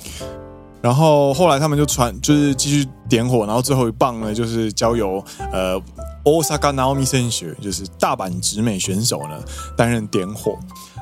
[0.81, 5.75] 然后后来他们就传，就是继续点火，然后最后一棒呢，就是交由呃
[6.23, 9.43] ，Osaka Naomi 选手，就是大阪直美选手呢
[9.77, 10.57] 担任点火。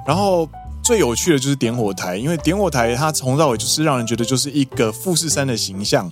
[0.07, 0.49] 然后
[0.83, 6.11] 最有趣的就是点火台，因为点火台它从头到尾就是让人觉得就是一个富士山的形象，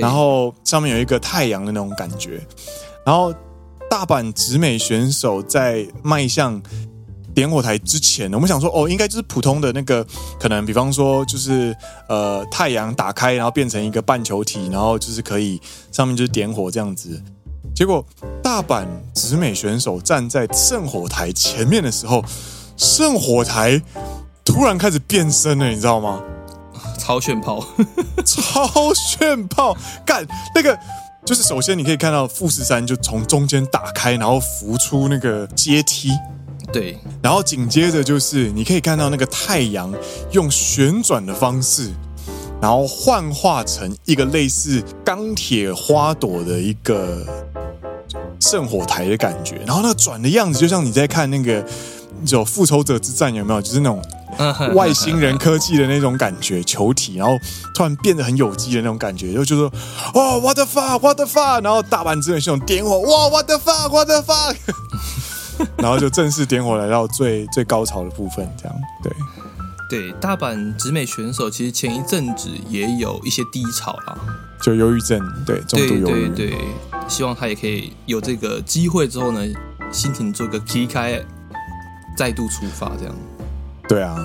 [0.00, 2.40] 然后上面有一个太阳的那种感觉。
[3.04, 3.32] 然后
[3.90, 6.62] 大阪直美选手在迈向。
[7.34, 10.02] 点火台之前，我们想说哦，应该就是普通的那个，
[10.40, 11.76] 可能比方说就是
[12.08, 15.60] 呃太阳打开，然后变成一个半球体，然后就是可以
[15.92, 17.22] 上面就是点火这样子。
[17.74, 18.02] 结果
[18.42, 22.24] 大阪直美选手站在圣火台前面的时候，
[22.78, 23.82] 圣火台
[24.42, 26.22] 突然开始变身了，你知道吗？
[27.06, 27.64] 超炫炮，
[28.26, 29.76] 超炫炮！
[30.04, 30.76] 干那个
[31.24, 36.10] 就是首先你可以看到富士山就从中间打开，然后浮出那个阶梯。
[36.72, 39.94] 对，然后紧接着就是你可以看到那个太阳
[40.32, 41.92] 用旋转的方式，
[42.60, 47.24] 然后幻化成一个类似钢铁花朵的一个
[48.40, 51.64] 圣火台的感觉，然后那个转的样子就像你在看那个
[52.28, 53.62] 有复仇者之战有没有？
[53.62, 54.02] 就是那种
[54.74, 57.38] 外星人科技的那种感觉，球体，然后
[57.74, 59.72] 突然变得很有机的那种感觉，就就说
[60.14, 64.56] 哇，what the fuck，what the fuck，然后大阪直美选手点火，哇，what the fuck，what the fuck。
[65.78, 69.12] 然后就正式点火来到最最高潮的部分，这样对
[69.88, 70.12] 对。
[70.20, 74.18] 大阪直美选手其实前一阵子也有一些低潮啦，
[74.60, 76.28] 就忧郁症，对，重度忧郁。
[76.28, 76.58] 对对对，
[77.08, 79.40] 希望他也可以有这个机会之后呢，
[79.90, 81.24] 心情做个切开，
[82.16, 83.14] 再度出发，这样。
[83.88, 84.16] 对啊。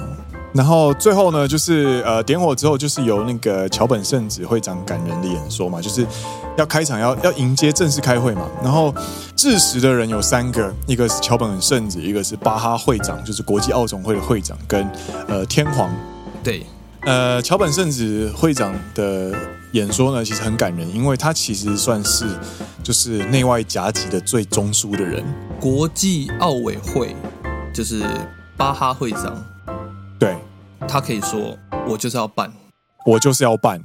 [0.54, 6.06] 然后最后呢，就是呃点火之后，就是由那个桥本圣子会长感人的演说嘛，就是
[6.58, 8.42] 要开场要要迎接正式开会嘛。
[8.62, 8.94] 然后
[9.34, 14.86] 致辞的人有三个，一个是桥本圣子，一个是巴哈会长，就是国际奥总会的会长，跟
[15.30, 15.90] 呃天皇。
[16.44, 16.66] 对，
[17.06, 19.34] 呃桥本圣子会长的
[19.72, 22.26] 演说呢，其实很感人，因为他其实算是
[22.84, 25.24] 就是内外夹击的最中枢的人。
[25.62, 27.16] 国际奥委会
[27.74, 28.04] 就是
[28.58, 29.44] 巴哈会长。
[30.20, 30.38] 对，
[30.88, 31.58] 他可以说
[31.88, 32.52] 我就是要办，
[33.06, 33.82] 我就是要办，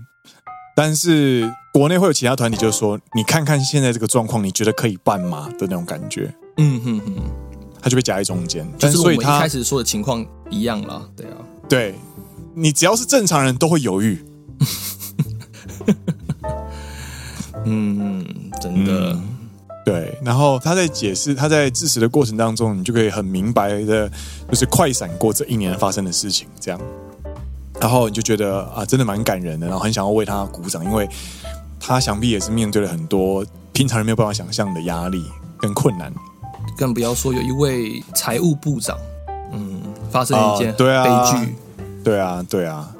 [0.74, 5.48] 但是国内会有其他团体，就是说你看看现在这个状况，你觉得可以办吗？
[5.58, 6.34] 的那种感觉？
[6.58, 7.14] 嗯哼哼，
[7.80, 11.36] 他就被夹在中间，但是我们一开始说的情况一样了，对啊，
[11.68, 11.94] 对，
[12.54, 14.24] 你只要是正常人都会犹豫，
[17.64, 18.24] 嗯，
[18.60, 19.12] 真的。
[19.12, 19.35] 嗯
[19.86, 24.10] 对，然后他在解释，他在致辞的过程当中，你就可以很明白的，
[24.50, 26.80] 就是快闪过这一年发生的事情，这样，
[27.80, 31.08] 然后你就觉得啊，真的蛮感人的，然后很想要为他鼓掌，因为
[31.78, 35.24] 他想必也是面对了很多平常人没有办法想象的压力
[35.60, 36.12] 跟困难，
[36.76, 38.98] 更不要说有一位财务部长，
[39.52, 40.84] 嗯，发生一件悲
[41.30, 41.54] 剧，
[42.02, 42.90] 对啊，对啊，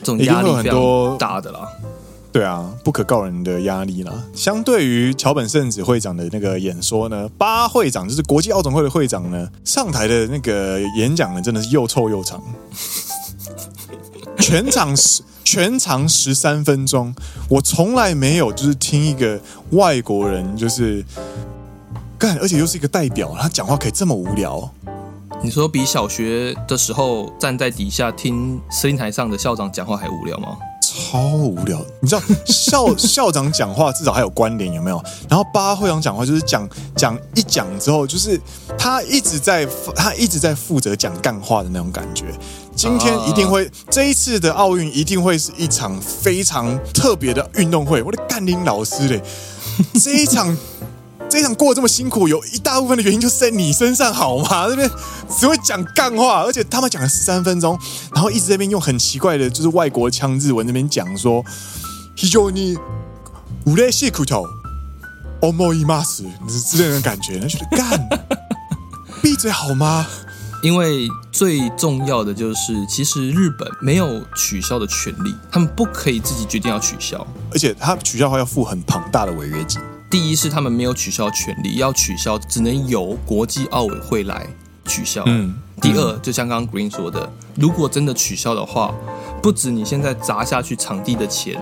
[0.00, 1.66] 这种压力很多大的啦。
[2.36, 4.12] 对啊，不可告人的压力啦。
[4.34, 12.42] 相对于桥本圣子会长的那个演说呢，巴会长就是国际奥总会的会长呢，上台的那个演讲呢，真的是又臭又长，
[14.38, 17.14] 全场十全长十三分钟。
[17.48, 21.02] 我从来没有就是听一个外国人就是
[22.18, 24.70] 干，而且又是一个代表，他讲话可以这么无聊。
[25.42, 30.48] 你说比小学的时候站在底下听声音台上的校长讲话还无聊吗？
[30.96, 35.02] 超无聊，你知道 校校长讲话至少还有关联有没有？
[35.28, 38.40] 然后巴会长讲话就是讲讲一讲之后，就是
[38.78, 42.24] 他一直在他一直在负责讲干话的那种感觉。
[42.74, 48.02] 今天一定会这一次的奥运一定会是一场非常特别的运动会。
[48.02, 49.22] 我的干林老师嘞，
[50.02, 50.56] 这一场。
[51.29, 54.67] 这一场过得这么辛苦，有一大部分的原因就是在你身上，好吗？
[54.67, 54.89] 这 边
[55.39, 57.79] 只会讲干话，而且他们讲了十三分钟，
[58.13, 61.41] 然后一直在那边用很奇怪的，就是外国腔日文那边讲说，
[62.17, 62.77] 非常に
[63.63, 66.23] 嬉しく思います
[66.69, 68.09] 之类的感觉，那就干，
[69.21, 70.05] 闭嘴好吗？
[70.61, 79.81] 因为最重要的就是，其实日本没有取消的权利，他们不可以自己决定要取消，而且他取消的话要付很庞大的违约金。
[80.08, 84.46] 第一是他们没有取消权利，要取消只能由国际奥委会来
[84.84, 85.22] 取消。
[85.26, 85.54] 嗯。
[85.80, 88.94] 第二，就像刚刚 Green 说的，如果真的取消的话，
[89.42, 91.60] 不止你现在砸下去场地的钱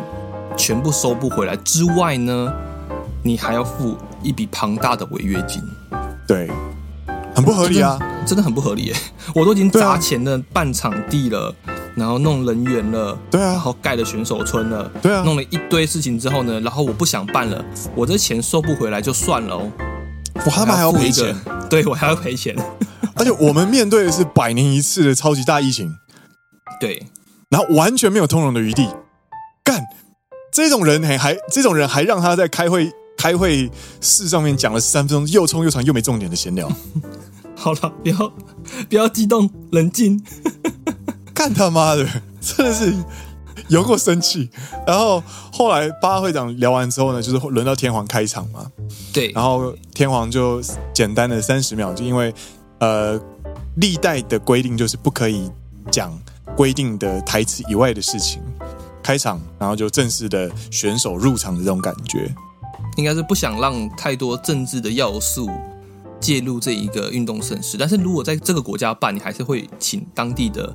[0.57, 2.53] 全部收不回来之外呢，
[3.23, 5.63] 你还要付一笔庞大的违约金。
[6.29, 6.51] 对。
[7.35, 8.97] 很不合理啊，真，真的很不合理耶！
[9.35, 11.53] 我都已经砸钱了，办场地了，
[11.97, 19.71] 然后弄人员了，对啊，然后盖了选手村了，对啊，弄了一堆事情之后呢，然后我不想办了，我这钱收不回来就算了哦，
[20.45, 21.35] 我他妈还要赔钱，
[21.71, 22.57] 对我还要赔钱，
[23.15, 25.95] 而且我们面对的是百年一次的超级大疫情，
[26.81, 27.07] 对，
[27.49, 28.89] 然后完全没有通融的余地，
[29.63, 29.83] 干
[30.53, 36.69] 这种人还还这种人还让他在开会开会室上面讲了三分钟又冲又长又没重点的闲聊。
[37.57, 38.33] 好了，不要
[38.89, 40.21] 不要激动，冷静。
[41.45, 42.09] 干他妈的，
[42.41, 42.95] 真的是
[43.69, 44.49] 有过生气。
[44.87, 48.65] 然后后来八会长聊完之后呢，就是轮到天皇开场嘛。
[49.13, 50.63] 对，然后天皇就
[50.95, 52.33] 简单的三十秒，就因为
[52.79, 53.21] 呃
[53.77, 55.51] 历代的规定就是不可以
[55.91, 56.19] 讲
[56.57, 58.41] 规定的台词以外的事情。
[59.03, 62.35] 开场，然后就正式的选手入场的这种感觉，
[62.97, 65.51] 应该是不想让太多政治的要素。
[66.21, 70.73] 介入这一个运动盛事，但是如果在这个国家办，你还是会请当地的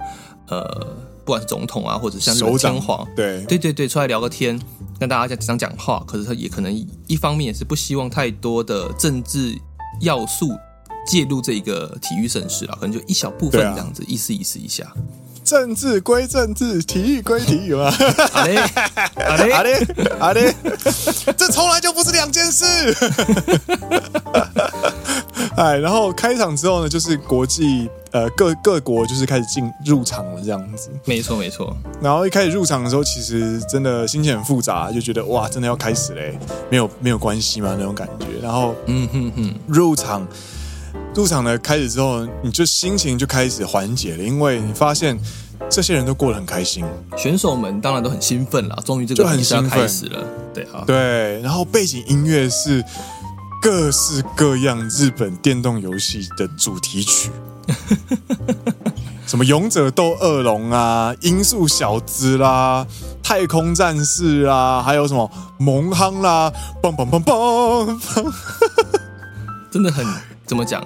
[0.49, 0.87] 呃，
[1.23, 4.59] 不管是总统啊，或者像日本天皇，对对对对，出来聊个天，
[4.99, 6.03] 跟大家讲讲讲话。
[6.07, 9.55] 可是他也可能一方面也是不希望太多的政治
[10.01, 10.49] 要素
[11.07, 14.91] 介入这一个体育盛事了，可能就一小部分这样子，意思意思一下。
[15.49, 17.89] 政治归政治，体育归体育嘛。
[18.31, 18.55] 好嘞，
[19.27, 19.87] 好嘞，好嘞，
[20.19, 20.53] 好嘞，
[21.35, 22.63] 这从来就不是两件事。
[25.57, 30.91] 哎，然后开场之后呢，就是国际呃各各国就是开始进入场了这样子。
[31.03, 31.75] 没错，没错。
[31.99, 36.37] 然后一开始入场的时候，其实真的心情很复杂，就觉得哇，真的要开始嘞，
[36.69, 38.27] 没有没有关系嘛那种感觉。
[38.39, 40.27] 然后嗯哼哼，入场
[41.15, 45.19] 入场的开始之后，你就心情就开始缓解了，因为你发现
[45.69, 46.85] 这些人都过得很开心，
[47.17, 50.23] 选手们当然都很兴奋了，终于这个比赛开始了。
[50.53, 51.41] 对啊，对。
[51.41, 52.83] 然后背景音乐是。
[53.61, 57.29] 各式各样日本电动游戏的主题曲，
[59.27, 62.87] 什么《勇者斗恶龙》啊，《音速小子》啦，
[63.21, 65.29] 《太空战士》啊，还有什么
[65.61, 66.49] 《萌夯》啦，
[66.81, 67.99] 嘣嘣嘣嘣，
[69.69, 70.05] 真的很
[70.49, 70.83] 怎么讲？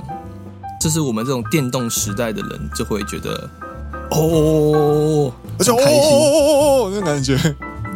[0.78, 3.50] 这是我们这种电动时代的人就会觉得
[4.12, 7.38] 哦，而且哦，哦哦那感觉。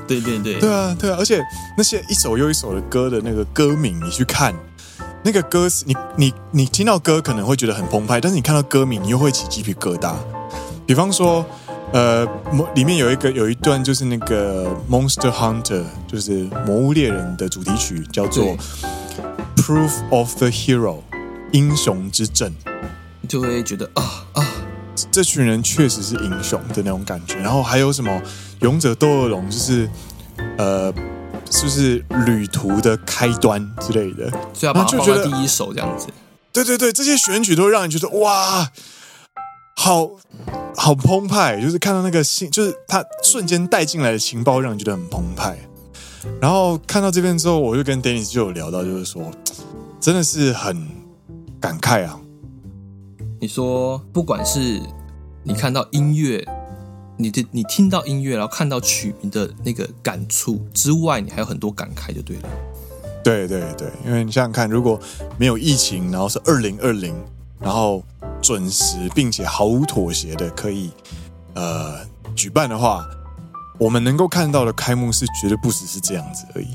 [0.07, 1.43] 对对对，对啊对啊，而且
[1.77, 4.55] 那些一首又一首的歌的那个歌名，你去看
[5.21, 10.13] 那个歌词，你你你听到歌可能会觉得很澎湃，但是你看到歌名，你又会起鸡皮疙瘩。
[10.85, 11.45] 比方说，
[11.91, 12.25] 呃，
[12.75, 18.55] 里面有一个有一段就是那个 Monster Hunter，就是魔物猎人的主题曲，叫做
[19.57, 20.99] Proof of the Hero，
[21.51, 22.53] 英雄之证，
[23.21, 24.45] 你就会觉得啊啊，
[25.11, 27.35] 这群人确实是英雄的那种感觉。
[27.35, 28.21] 然后还有什么？
[28.61, 29.87] 勇者斗恶龙就是，
[30.57, 30.91] 呃，
[31.51, 36.07] 是不是旅途的开端之类的，所以要把它放在第一首这样子。
[36.51, 38.71] 对对对，这些选举都会让人觉得哇，
[39.75, 40.09] 好
[40.75, 45.59] 好澎湃，就是看到那个信，就是他瞬间带进来的情报，让人觉得很澎湃。
[46.41, 49.31] 然后看到这边之后，我就跟 Dennis 就有聊到，就是说，
[50.01, 50.87] 真的是很
[51.59, 52.19] 感慨啊。
[53.39, 54.81] 你说，不管是
[55.43, 56.47] 你看到音乐。
[57.19, 62.49] 你的你听到音乐，然后看到曲名的那个感触之外，你还有很多感慨，就对了。
[63.23, 64.99] 对对对，因为你想想看，如果
[65.35, 67.15] 没有疫情，然后是二零二零，
[67.59, 68.03] 然后
[68.39, 70.91] 准时并且毫无妥协的可以
[71.55, 72.01] 呃
[72.35, 73.03] 举办的话，
[73.79, 76.67] 我们能够看到的开幕式绝对不只是这样子而已。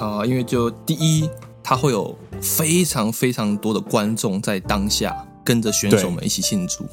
[0.00, 1.28] 啊、呃，因为就第一，
[1.68, 5.12] 它会有非常非常多的观众在当下
[5.44, 6.86] 跟着选手们一起庆祝。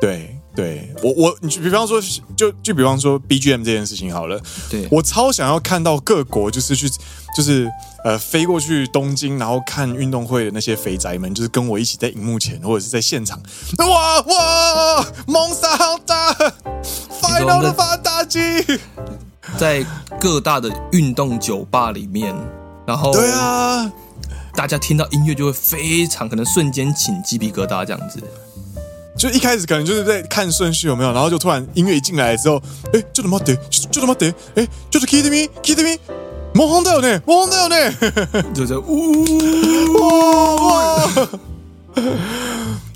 [0.00, 0.32] 对。
[0.56, 2.00] 对我我你比方说
[2.34, 4.40] 就就比方说 BGM 这件事情好了，
[4.70, 6.88] 对我超想要看到各国就是去
[7.36, 7.70] 就是
[8.04, 13.38] 呃飞过去东京，然后看运动会的那些肥宅们，就是跟我一起在荧幕前或者是在现场，
[13.76, 16.32] 哇哇，梦想好大
[17.20, 18.40] ，Final 的发大鸡，
[19.58, 19.84] 在
[20.18, 22.34] 各大的运动酒吧里面，
[22.86, 23.92] 然后对啊，
[24.55, 28.21] 大家听到音乐就会非常可能瞬间起鸡皮疙瘩这样子。
[29.17, 32.61] 就一开始可能就是在看顺序有没有，然后就突然音乐一进来之后，
[32.93, 35.99] 哎，就他妈的，就他妈的，哎，就是闻いてみ闻いてみ，
[36.53, 39.25] 魔法だよね，魔法だよね，就这呜
[39.99, 41.27] 哇，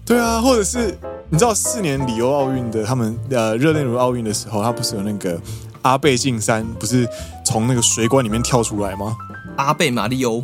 [0.06, 0.98] 对啊，或者是
[1.30, 5.40] 你知道四年里欧奥运的他们呃热内卢奥运的时候，他不是有那个
[5.82, 7.08] 阿贝晋三不是
[7.46, 9.16] 从那个水管里面跳出来吗？
[9.58, 10.42] 阿贝马利欧，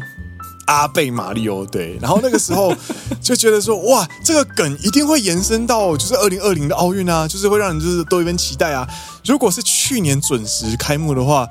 [0.66, 1.98] 阿贝马利欧，对。
[2.00, 2.74] 然后那个时候
[3.20, 8.86] 就觉得说，哇，这个梗一定会延伸到就是二零二零的奥运啊，就是会让人就是多一份期待啊。
[9.24, 11.48] 如果是去年准时开幕的话，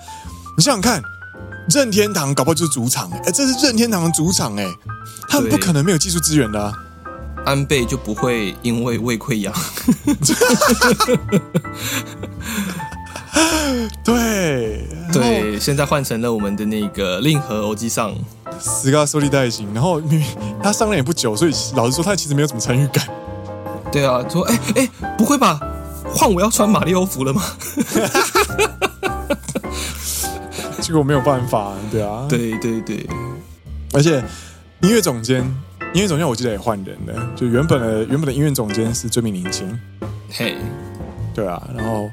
[0.58, 1.02] 你想想看，
[1.70, 4.66] 任天堂搞不好就是主场，哎，这是任天堂的主场，哎，
[5.28, 6.74] 他们不可能没有技术资源的啊。
[7.46, 9.54] 安倍就不会因为胃溃疡。
[14.04, 18.16] 对对，现在换成了我们的那个令和欧吉桑，
[18.60, 19.74] 斯嘎苏利代行。
[19.74, 20.28] 然后明明
[20.62, 23.08] 他上任也不久，所以老实说，他其实没有什么参与感。
[23.92, 25.60] 对啊，说哎哎，不会吧？
[26.14, 27.44] 换我要穿马里欧服了吗？
[30.82, 33.08] 结果没有办法，对啊，对对对，
[33.94, 34.24] 而且
[34.82, 35.44] 音乐总监。
[35.94, 39.64] 音乐总监我记得也换人了，就原本的原本的音乐总监是追名林檎，
[40.30, 40.58] 嘿
[41.34, 42.12] 对啊，然后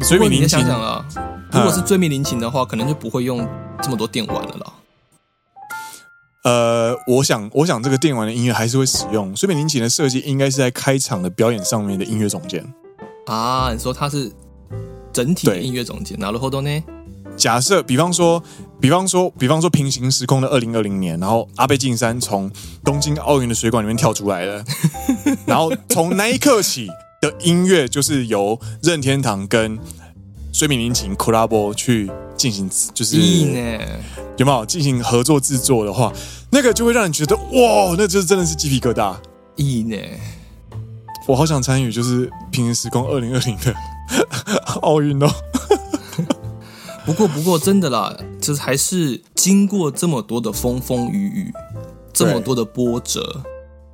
[0.00, 1.04] 追名林檎，想想啊，
[1.50, 3.44] 如果是追名林檎的话，可能就不会用
[3.82, 4.72] 这么多电玩了啦。
[6.44, 9.32] 呃，我想，我想这个电玩的音乐还是会使用。
[9.34, 12.64] 椎名林檎的设计应该是在开场的表演上面的音乐总监
[13.26, 14.32] 啊，你说他是
[15.12, 16.82] 整体的音乐总监，哪路后头呢？
[17.36, 18.42] 假设，比方说，
[18.80, 22.50] 比方说，比方说，平行时空的二零二零年，然后阿贝晋三从
[22.84, 24.64] 东京奥运的水管里面跳出来了，
[25.46, 26.88] 然后从那一刻起
[27.20, 29.78] 的音乐就是由任天堂跟
[30.52, 33.16] 椎名林檎 collab 去进行，就是
[34.36, 36.12] 有没有进行合作制作的话，
[36.50, 39.16] 那个就会让人觉得哇，那就是真的是鸡皮疙瘩。
[39.56, 39.96] 意呢，
[41.26, 43.74] 我好想参与，就是平行时空二零二零的
[44.82, 45.28] 奥运哦。
[47.04, 51.52] 不过，不过，真的啦，就是还是经过这么多的风风雨雨，
[52.12, 53.42] 这么多的波折，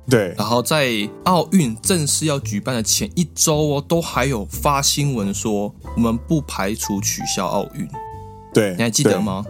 [0.09, 0.33] 对。
[0.37, 7.87] 然后在奥运正式要举办的前一周哦，都还有发新闻说我们不排除取消奥运。
[8.53, 9.45] 对，你还记得吗？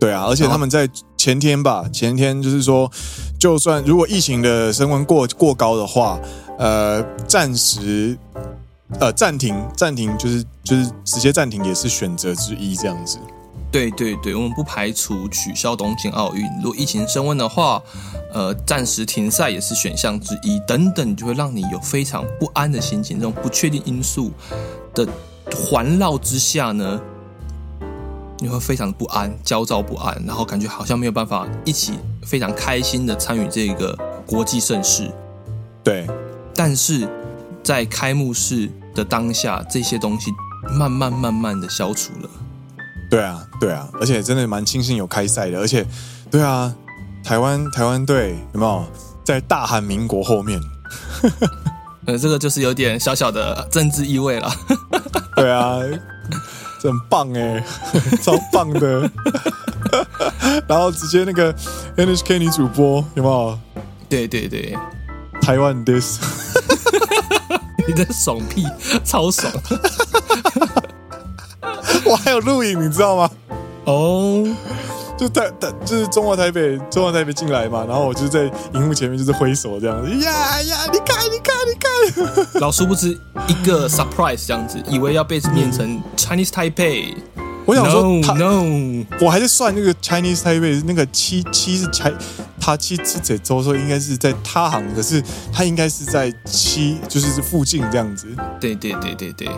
[0.00, 2.90] 对，啊，而且他们在前天吧，前天就是说，
[3.38, 6.18] 就算如果疫情的升温过过高的话，
[6.58, 8.18] 呃，暂时。
[9.00, 13.16] 呃，暂停，暂停，就是就是直接暂停，也是选择之一，这样子。
[13.72, 16.46] 对对对，我们不排除取消东京奥运。
[16.62, 17.82] 如果疫情升温的话，
[18.32, 20.60] 呃，暂时停赛也是选项之一。
[20.68, 24.30] 等等，就会让你有非常不安的心情，这种不确定因素
[24.94, 25.08] 的
[25.56, 27.00] 环绕之下呢，
[28.38, 35.10] 你会非常不安、焦躁不安，然后感觉好像没有办法一起非常开心的参与这个国际盛事。
[35.82, 36.06] 对，
[36.54, 37.08] 但是
[37.64, 38.70] 在开幕式。
[38.94, 40.30] 的当下，这些东西
[40.78, 42.28] 慢慢慢慢的消除了。
[43.12, 45.86] 对啊，对啊，而且真的蛮庆幸有开赛的，而且，
[46.30, 46.74] 对啊，
[47.22, 48.82] 台湾台湾队有没有
[49.22, 50.58] 在大韩民国后面？
[52.08, 54.50] 呃，这个就是有点小小的政治意味了。
[55.36, 55.78] 对啊，
[56.80, 57.62] 这很棒哎，
[58.24, 59.10] 超棒的。
[60.66, 61.52] 然后直接那个
[61.98, 63.58] NHK 女主播有没有？
[64.08, 64.74] 对对对，
[65.42, 66.18] 台湾 this。
[67.86, 68.66] 你在爽屁，
[69.04, 69.52] 超爽！
[72.12, 73.30] 我还有录影，你知道吗？
[73.86, 74.48] 哦、oh.，
[75.18, 78.44] 就台台就是中华台北，中华台北进来嘛，然后我就在
[78.74, 81.74] 荧幕前面就是挥手这样子，呀呀，你看，你看，你
[82.44, 87.14] 看， 老殊不知一个 surprise 这样子，以为要被念成 Chinese Taipei。
[87.64, 92.02] 我想说 no, no，我还在算那个 Chinese Taipei 那个七七是七，
[92.60, 98.26] 他七是这州说应该是在他行，可是他应该是在七，就是附近这样子。
[98.60, 99.48] 对对对对对。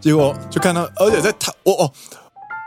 [0.00, 1.92] 结果就看到，而且在台，我哦，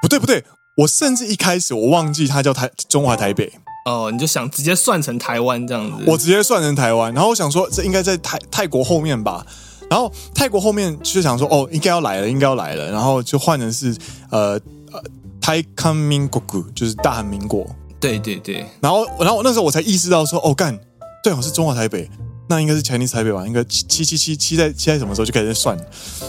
[0.01, 0.43] 不对不对，
[0.77, 3.51] 我甚至一开始我忘记它叫台中华台北。
[3.85, 6.03] 哦，你就想直接算成台湾这样子？
[6.07, 9.45] 我直接算成台湾，然后我想说这应该在泰泰国后面吧。
[9.89, 13.95] 然后泰国后面就想说，哦，应该要来了，应该要来了，然后就换成是
[14.31, 14.59] 呃
[14.91, 15.03] 呃，
[15.41, 16.41] 泰康民国，
[16.73, 17.67] 就是大韩民国。
[17.99, 18.65] 对对对。
[18.79, 20.79] 然后然后那时候我才意识到说，哦干，
[21.21, 22.09] 对，我是中华台北，
[22.53, 23.47] 那应该是 Chinese 台北吧？
[23.47, 25.75] 应该七七七七七在七在什么时候就开始算？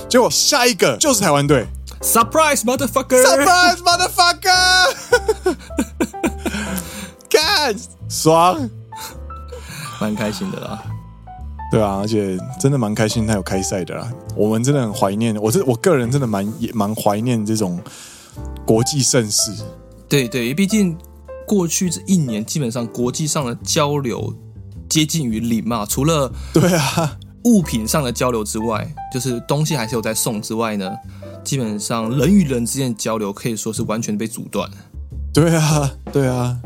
[0.09, 1.67] 结果下一个就是台湾队
[2.01, 4.95] ，Surprise motherfucker，Surprise motherfucker，
[7.29, 7.77] 看
[8.09, 8.71] 爽，
[10.01, 10.83] 蛮开心的啦。
[11.71, 14.11] 对啊，而且真的蛮开心，他有开赛的啦。
[14.35, 17.79] 我们真的很怀念，我这我个人真的蛮也蛮怀念这种
[18.65, 19.53] 国际盛事。
[20.09, 20.97] 对对，毕竟
[21.47, 24.33] 过去这一年，基本上国际上的交流
[24.95, 25.85] 接近于零嘛。
[25.85, 30.93] 除了对啊物品上的交流之外，就是东西还是有在送之外呢，
[31.43, 34.71] 基本上人与人之间的交流可以说是完全被阻断。
[35.33, 36.57] 对啊，对啊，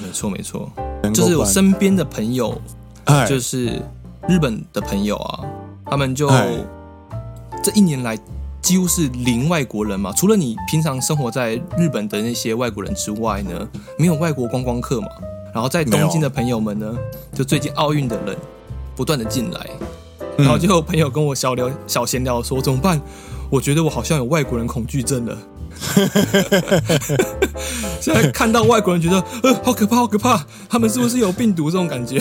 [0.00, 0.70] 没错没错，
[1.12, 2.60] 就是我身边的朋友，
[3.28, 3.82] 就是。
[4.26, 5.44] 日本的朋友啊，
[5.84, 6.26] 他们就
[7.62, 8.18] 这一年来
[8.62, 13.68] 几乎是零外国人嘛，除了你平常生活在日本的那些外国人之外呢，
[13.98, 15.08] 没有外国观光客嘛。
[15.54, 16.92] 然后在东京的朋友们呢，
[17.32, 18.36] 就最近奥运的人
[18.96, 19.70] 不断的进来，
[20.36, 23.00] 然后就有朋友跟我小聊小闲聊说怎么办？
[23.48, 25.38] 我觉得我好像有外国人恐惧症了。
[28.00, 32.20] 现在看到外国人，觉得呃好可怕，好可怕，他们是不是有病毒这种感觉？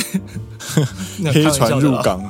[1.34, 2.23] 黑船入港，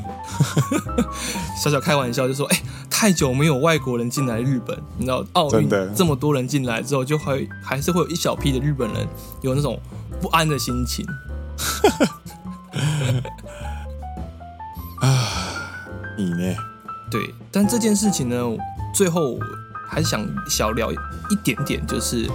[1.61, 9.07] 小小开玩笑就说：哎，太久没有外国人进来日本，你知道奥运这么多人进来之后，就会还是会有一小批的日本人
[9.41, 9.79] 有那种
[10.23, 11.05] 不安的心情。
[15.01, 15.85] 啊，
[16.17, 16.55] 你呢？
[17.11, 18.37] 对，但这件事情呢，
[18.95, 19.37] 最后。
[19.85, 20.95] 还是想小聊一
[21.43, 22.27] 点点，就是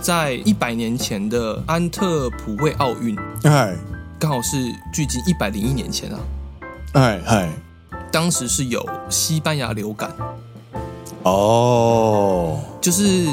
[0.00, 3.76] 在一百年前的安特普惠奥运，哎，
[4.16, 4.56] 刚好是
[4.92, 6.20] 距今一百零一年前啊，
[6.92, 7.52] 哎哎，
[8.12, 10.08] 当时是有西班牙流感，
[11.24, 13.26] 哦，就是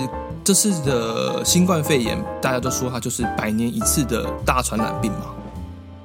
[0.43, 5.27] 这次的新冠肺炎，大家都说它就是百年一次的大传染病嘛，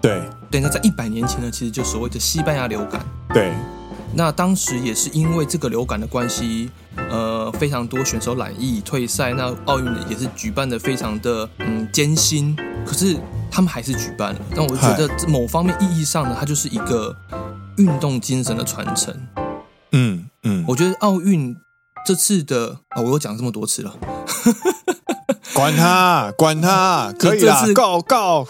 [0.01, 3.53] 对，对，那在一百年前呢，其实就所谓的西班牙流感，对。
[4.15, 6.71] 那当时也是因为这个流感的关系，
[7.11, 12.57] 呃，非常多选手染疫退赛，那奥运也是举办的非常的嗯艰辛，
[12.87, 13.17] 可是
[13.51, 14.41] 他们还是举办了。
[14.55, 17.15] 但我觉得某方面意义上呢，它就是一个
[17.77, 19.15] 运动精神的传承。
[19.93, 21.55] 嗯嗯，我觉得奥运
[22.07, 23.95] 这次的啊、哦，我又讲这么多次了，
[25.53, 28.47] 管 他管他， 可以啦，告告，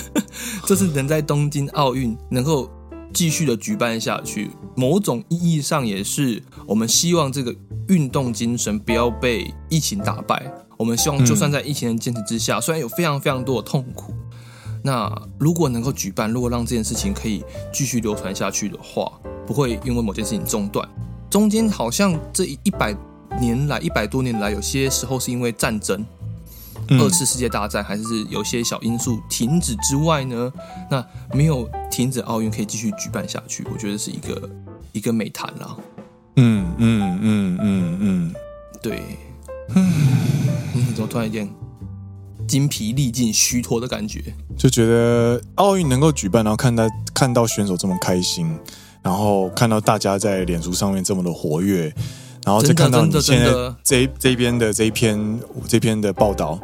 [0.64, 2.70] 这次能在东京奥运能够。
[3.14, 7.54] 继续的举办下去，某种意义上也是我们希望这个
[7.88, 10.50] 运动精神不要被疫情打败。
[10.78, 14.14] 我们希望，就算在疫情的坚持之下，虽然有非常非常多的痛苦，
[14.82, 19.12] 那如果能够举办，如果让这件事情可以继续流传下去的话，
[19.46, 20.88] 不会因为某件事情中断。
[21.32, 22.94] 中间好像这一百
[23.40, 26.04] 年来，一百多年来，有些时候是因为战争。
[26.90, 30.52] 二次世界大战还是有些小因素停止之外呢，
[30.90, 31.02] 那
[31.32, 34.50] 没有停止奥运可以继续举办下去，我觉得是一个
[34.92, 35.74] 一个美谈啦。
[36.36, 38.34] 嗯嗯嗯嗯嗯，
[38.82, 39.02] 对。
[39.74, 39.90] 嗯，
[40.74, 41.48] 你怎么突然间
[42.46, 44.22] 精疲力尽、虚脱的感觉？
[44.58, 48.54] 就觉得奥运能够举办，然后看到看到选手这么开心，
[49.02, 51.92] 然后看到大家在脸书上面这么的活跃。
[52.44, 53.52] 然后再看到你现在
[53.84, 56.58] 这这边的这一篇这篇的报道，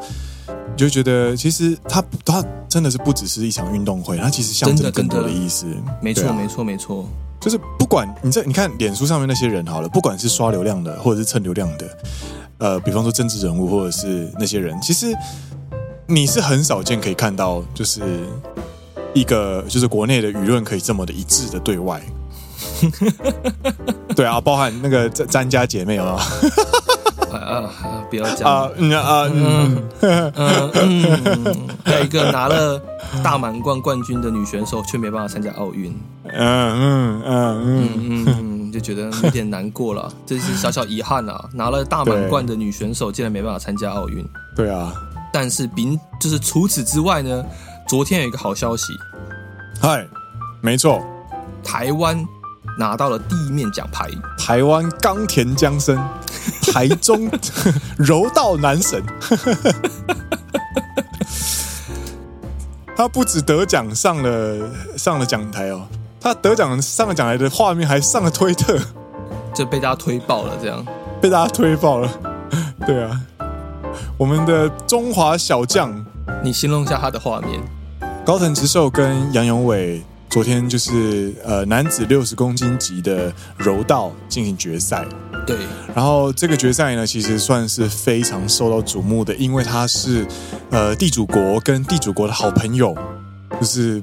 [0.49, 5.67] 你就觉得其实它它真的是不只是一场运动会，它其实象征更多的意思。
[6.03, 7.09] 没错，没错，没错。
[7.41, 11.99] 就是不管你在你看脸书上面那些人好了，不管是刷流量的或者是蹭流量的，
[12.59, 15.15] 呃，比方说政治人物或者是那些人，其实
[16.09, 18.01] 你是很少见可以看到，就是
[19.15, 22.03] 一个就是国内的舆论可以这么的一致的对外。
[24.17, 26.21] 对啊，包含那个詹詹家姐妹有啊
[27.31, 27.71] 啊，
[28.11, 28.51] 不要讲。
[28.51, 29.83] 啊嗯啊嗯。
[30.01, 32.81] 嗯嗯，还有一个拿了
[33.23, 35.95] 大满贯冠军的女选手却没办法参加奥运，
[36.25, 38.25] 嗯嗯嗯嗯。
[38.27, 41.49] 嗯，就觉得有点难过了， 这是小小遗憾啊！
[41.53, 44.93] 拿了大满贯的女选手竟然没办法参加奥运，对啊，
[45.33, 47.45] 但是比就是除此之外呢，
[47.87, 48.93] 昨天有一个好消息，
[49.81, 50.07] 嗨，
[50.61, 51.03] 没错，
[51.63, 52.27] 台湾。
[52.79, 54.09] 拿到了第一面奖牌，
[54.39, 55.99] 台湾冈田将生，
[56.73, 57.29] 台中
[57.99, 59.03] 柔道男神，
[62.97, 65.87] 他不止得奖上了上了讲台哦，
[66.21, 68.79] 他得奖上了讲台的画面还上了推特，
[69.53, 70.87] 就被大家推爆了，这样。
[71.21, 72.09] 被大家推爆了，
[72.87, 73.11] 对啊，
[74.17, 76.07] 我们的中华小将，
[76.45, 77.61] 你形容一下他的画面，
[78.25, 80.05] 高藤直寿跟杨勇纬。
[80.29, 85.07] 昨天就是呃男子六十公斤级的柔道进行决赛，
[85.47, 85.57] 对。
[85.95, 90.27] 然后这个决赛呢，其实算是非常受到瞩目的，因为他是
[90.71, 92.97] 呃地主国跟地主国的好朋友，
[93.59, 94.03] 就是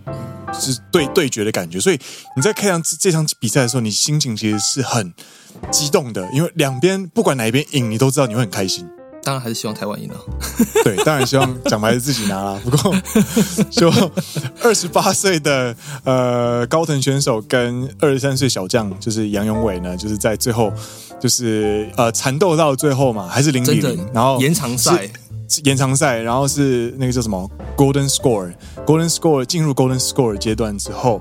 [0.51, 1.79] 是对对决的感觉。
[1.79, 1.99] 所以
[2.35, 5.13] 你在看这这场比赛的时候，你心情其实是很
[5.71, 8.85] 激动的，因为两边不管哪一边赢，你都知道你会很开心。
[9.25, 10.15] 当然还是希望台湾赢了。
[10.83, 12.61] 对，当然希望奖牌是自己拿啦。
[12.63, 12.95] 不过，
[13.71, 13.91] 就
[14.61, 20.71] 二十八岁的呃高藤选手跟二十三岁小将就是杨永伟呢，就是在最后
[21.19, 25.09] 就是呃缠斗到最后嘛，还是零比零，然后延长赛，
[25.63, 31.19] 延长赛，然后是那个叫什么 Golden Score，Golden Score 进入 Golden Score 阶段之后，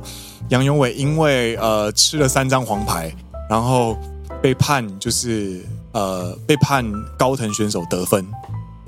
[0.50, 3.10] 杨永伟因为呃吃了三张黄牌，
[3.48, 3.96] 然后
[4.42, 5.64] 被判就是。
[5.94, 6.84] 呃，被判
[7.16, 8.26] 高藤选手得分，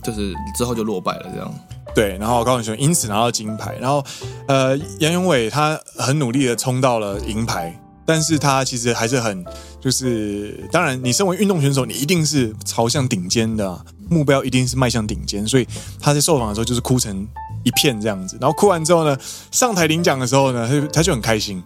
[0.02, 1.54] 就是之后就落败了，这样。
[1.94, 4.04] 对，然后高藤选手因此拿到金牌，然后
[4.48, 9.42] 呃，杨永伟他很努力的冲到了银牌，但是他其实还是很，
[9.80, 15.66] 就是当然，你身为运动选手，你一定是朝向顶尖的啊，目标一定是迈向顶尖，所以
[15.98, 17.26] 他在受访的时候就是哭成
[17.62, 18.36] 一片这样子。
[18.40, 19.16] 然后哭完之后呢，
[19.50, 21.62] 上台领奖的时候呢，他他就很开心，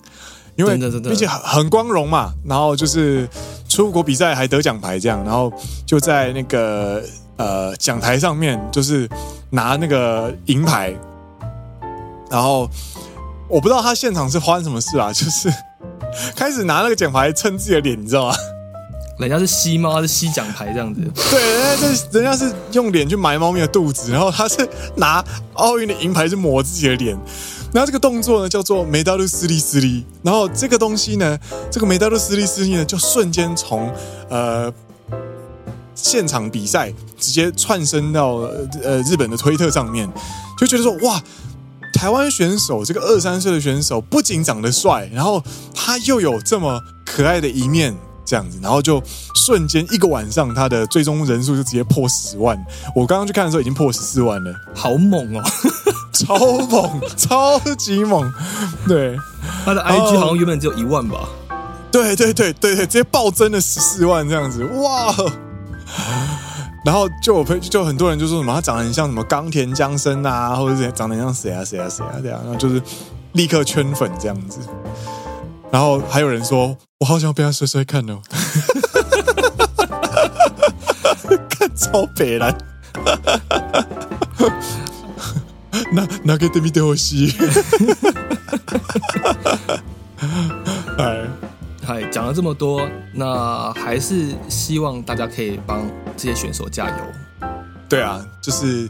[0.60, 2.32] 因为毕竟很很光荣嘛。
[2.44, 3.28] 然后就是
[3.68, 5.52] 出国比赛还得奖牌这样，然后
[5.86, 7.02] 就在那个
[7.36, 9.08] 呃讲台上面就是
[9.50, 10.94] 拿那个银牌，
[12.30, 12.68] 然后。
[13.52, 15.52] 我不知道他现场是发生什么事啊， 就是
[16.36, 18.34] 开始拿那个奖牌蹭自己的脸，你知道吗？
[19.18, 21.00] 人家是吸猫，他是吸奖牌这样子。
[21.32, 24.56] 对，人家是人家是用脸去埋猫咪的肚子，然后他是
[24.94, 27.18] 拿奥运的银牌去抹自己的脸。
[27.72, 31.38] 然后这个动作呢叫做梅达鲁斯利斯利，然后这个东西呢，
[31.70, 33.92] 这个梅达鲁斯利斯利呢就瞬间从
[34.28, 34.72] 呃
[35.94, 38.36] 现场比赛直接窜升到
[38.82, 40.10] 呃日本的推特上面，
[40.58, 41.22] 就觉得说哇。
[41.92, 45.42] 台湾选手这个二三岁的选手不仅长得帅，然后
[45.74, 47.94] 他又有这么可爱的一面，
[48.30, 49.02] 这样子，然后就
[49.34, 52.56] 瞬间一个晚上，他的最终人数就直接破十万。
[52.94, 55.42] 我刚刚去看的时候，已经破十四万了，好猛哦，
[56.14, 58.32] 超猛，超级猛。
[58.86, 59.16] 对，
[59.64, 61.28] 他的 IG 好像原本只有一万吧？
[61.90, 65.12] 对对对对对，直接暴增了十四万这样子，哇！
[66.84, 72.80] 然后就我朋就很多人就说什么他长得很像什么冈田将生啊，或者是长得很像谁啊谁啊谁啊这样，然后就是
[73.32, 74.60] 立刻圈粉这样子。
[75.70, 78.20] 然后还有人说，我好想要被他摔摔看哦，
[81.48, 82.56] 看超北蓝，
[85.92, 87.32] 那那个对面对我吸，
[90.98, 91.24] 哎。
[91.82, 95.84] 嗨，讲了这么多，那还是希望大家可以帮
[96.16, 96.96] 这些选手加油。
[97.88, 98.88] 对啊，就是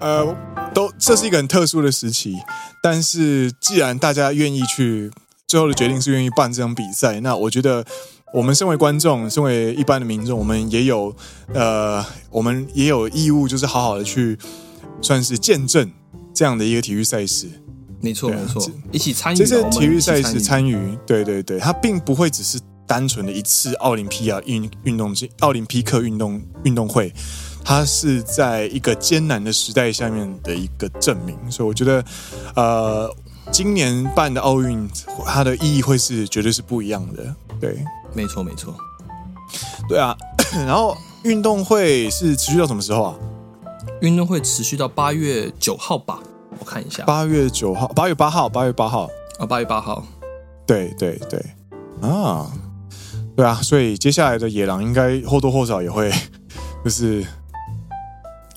[0.00, 0.26] 呃，
[0.74, 2.34] 都这是一个很特殊的时期，
[2.82, 5.12] 但是既然大家愿意去，
[5.46, 7.84] 最后的决定是愿意办这场比赛，那我觉得
[8.32, 11.14] 我们身为观众，身为一般的民众，我们也有
[11.52, 14.38] 呃，我们也有义务，就是好好的去
[15.02, 15.90] 算是见证
[16.32, 17.48] 这样的一个体育赛事。
[18.00, 27.12] 没错，没错，一起参与这些体育赛事，参与，对对对，它并不会只是单纯的一次奥林匹亚运运动奥林匹克运动运动会，
[27.64, 32.04] 它是在一个艰难的时代下面的一个证明，所以我觉得，
[32.56, 33.14] 呃，
[33.50, 34.88] 今年办的奥运，
[35.26, 37.34] 它的意义会是绝对是不一样的。
[37.60, 37.84] 对，
[38.14, 38.74] 没错，没错，
[39.88, 40.16] 对啊，
[40.66, 43.14] 然后运动会是持续到什么时候啊？
[44.00, 46.18] 运动会持续到八月九号吧。
[46.58, 49.08] 我看一下，八月九号，八月八号，八月八号。
[49.38, 50.04] 啊，八月八号，
[50.66, 51.44] 对对对，
[52.00, 52.50] 啊，
[53.34, 56.12] 对啊，所以接下来的野狼应该或多或少也会，
[56.84, 57.26] 就是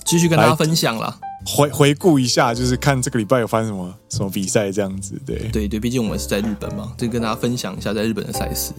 [0.03, 8.73] 继续跟大家分享了，回回顾一下，就是看这个礼拜有发生什么什么比赛这样子，对对对，毕竟我们是在日本嘛，就跟大家分享一下在日本的赛事。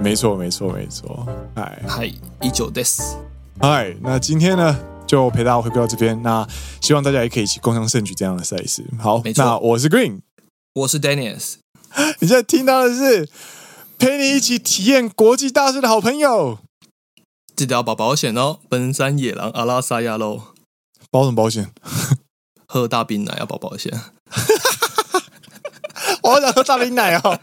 [0.00, 3.16] 没错没错没错，嗨嗨，以上です，
[3.60, 4.78] 嗨，那今天呢？
[5.06, 6.44] 就陪大家回归到这边，那
[6.80, 8.84] 希望大家也可以一起共襄盛举这样的赛事。
[8.98, 10.18] 好，没错，那我是 Green，
[10.74, 11.54] 我是 Dennis，
[12.18, 13.28] 你现在听到的是
[13.98, 16.58] 陪你一起体验国际大事的好朋友，
[17.54, 18.58] 记得要保保险哦。
[18.68, 20.42] 奔山野狼阿拉萨亚喽，
[21.16, 21.70] 保什么保险？
[22.68, 23.90] 喝大冰奶要保保险。
[26.22, 27.38] 我好想喝大冰奶哦。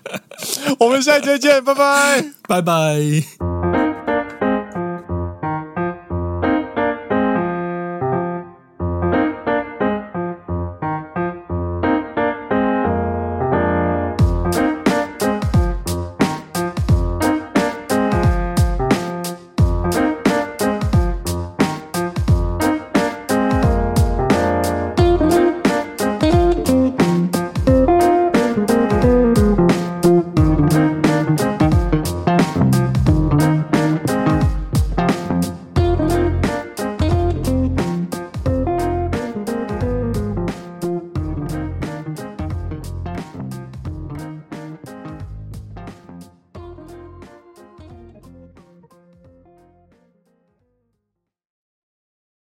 [0.80, 3.53] 我们下期再见，拜拜，拜拜。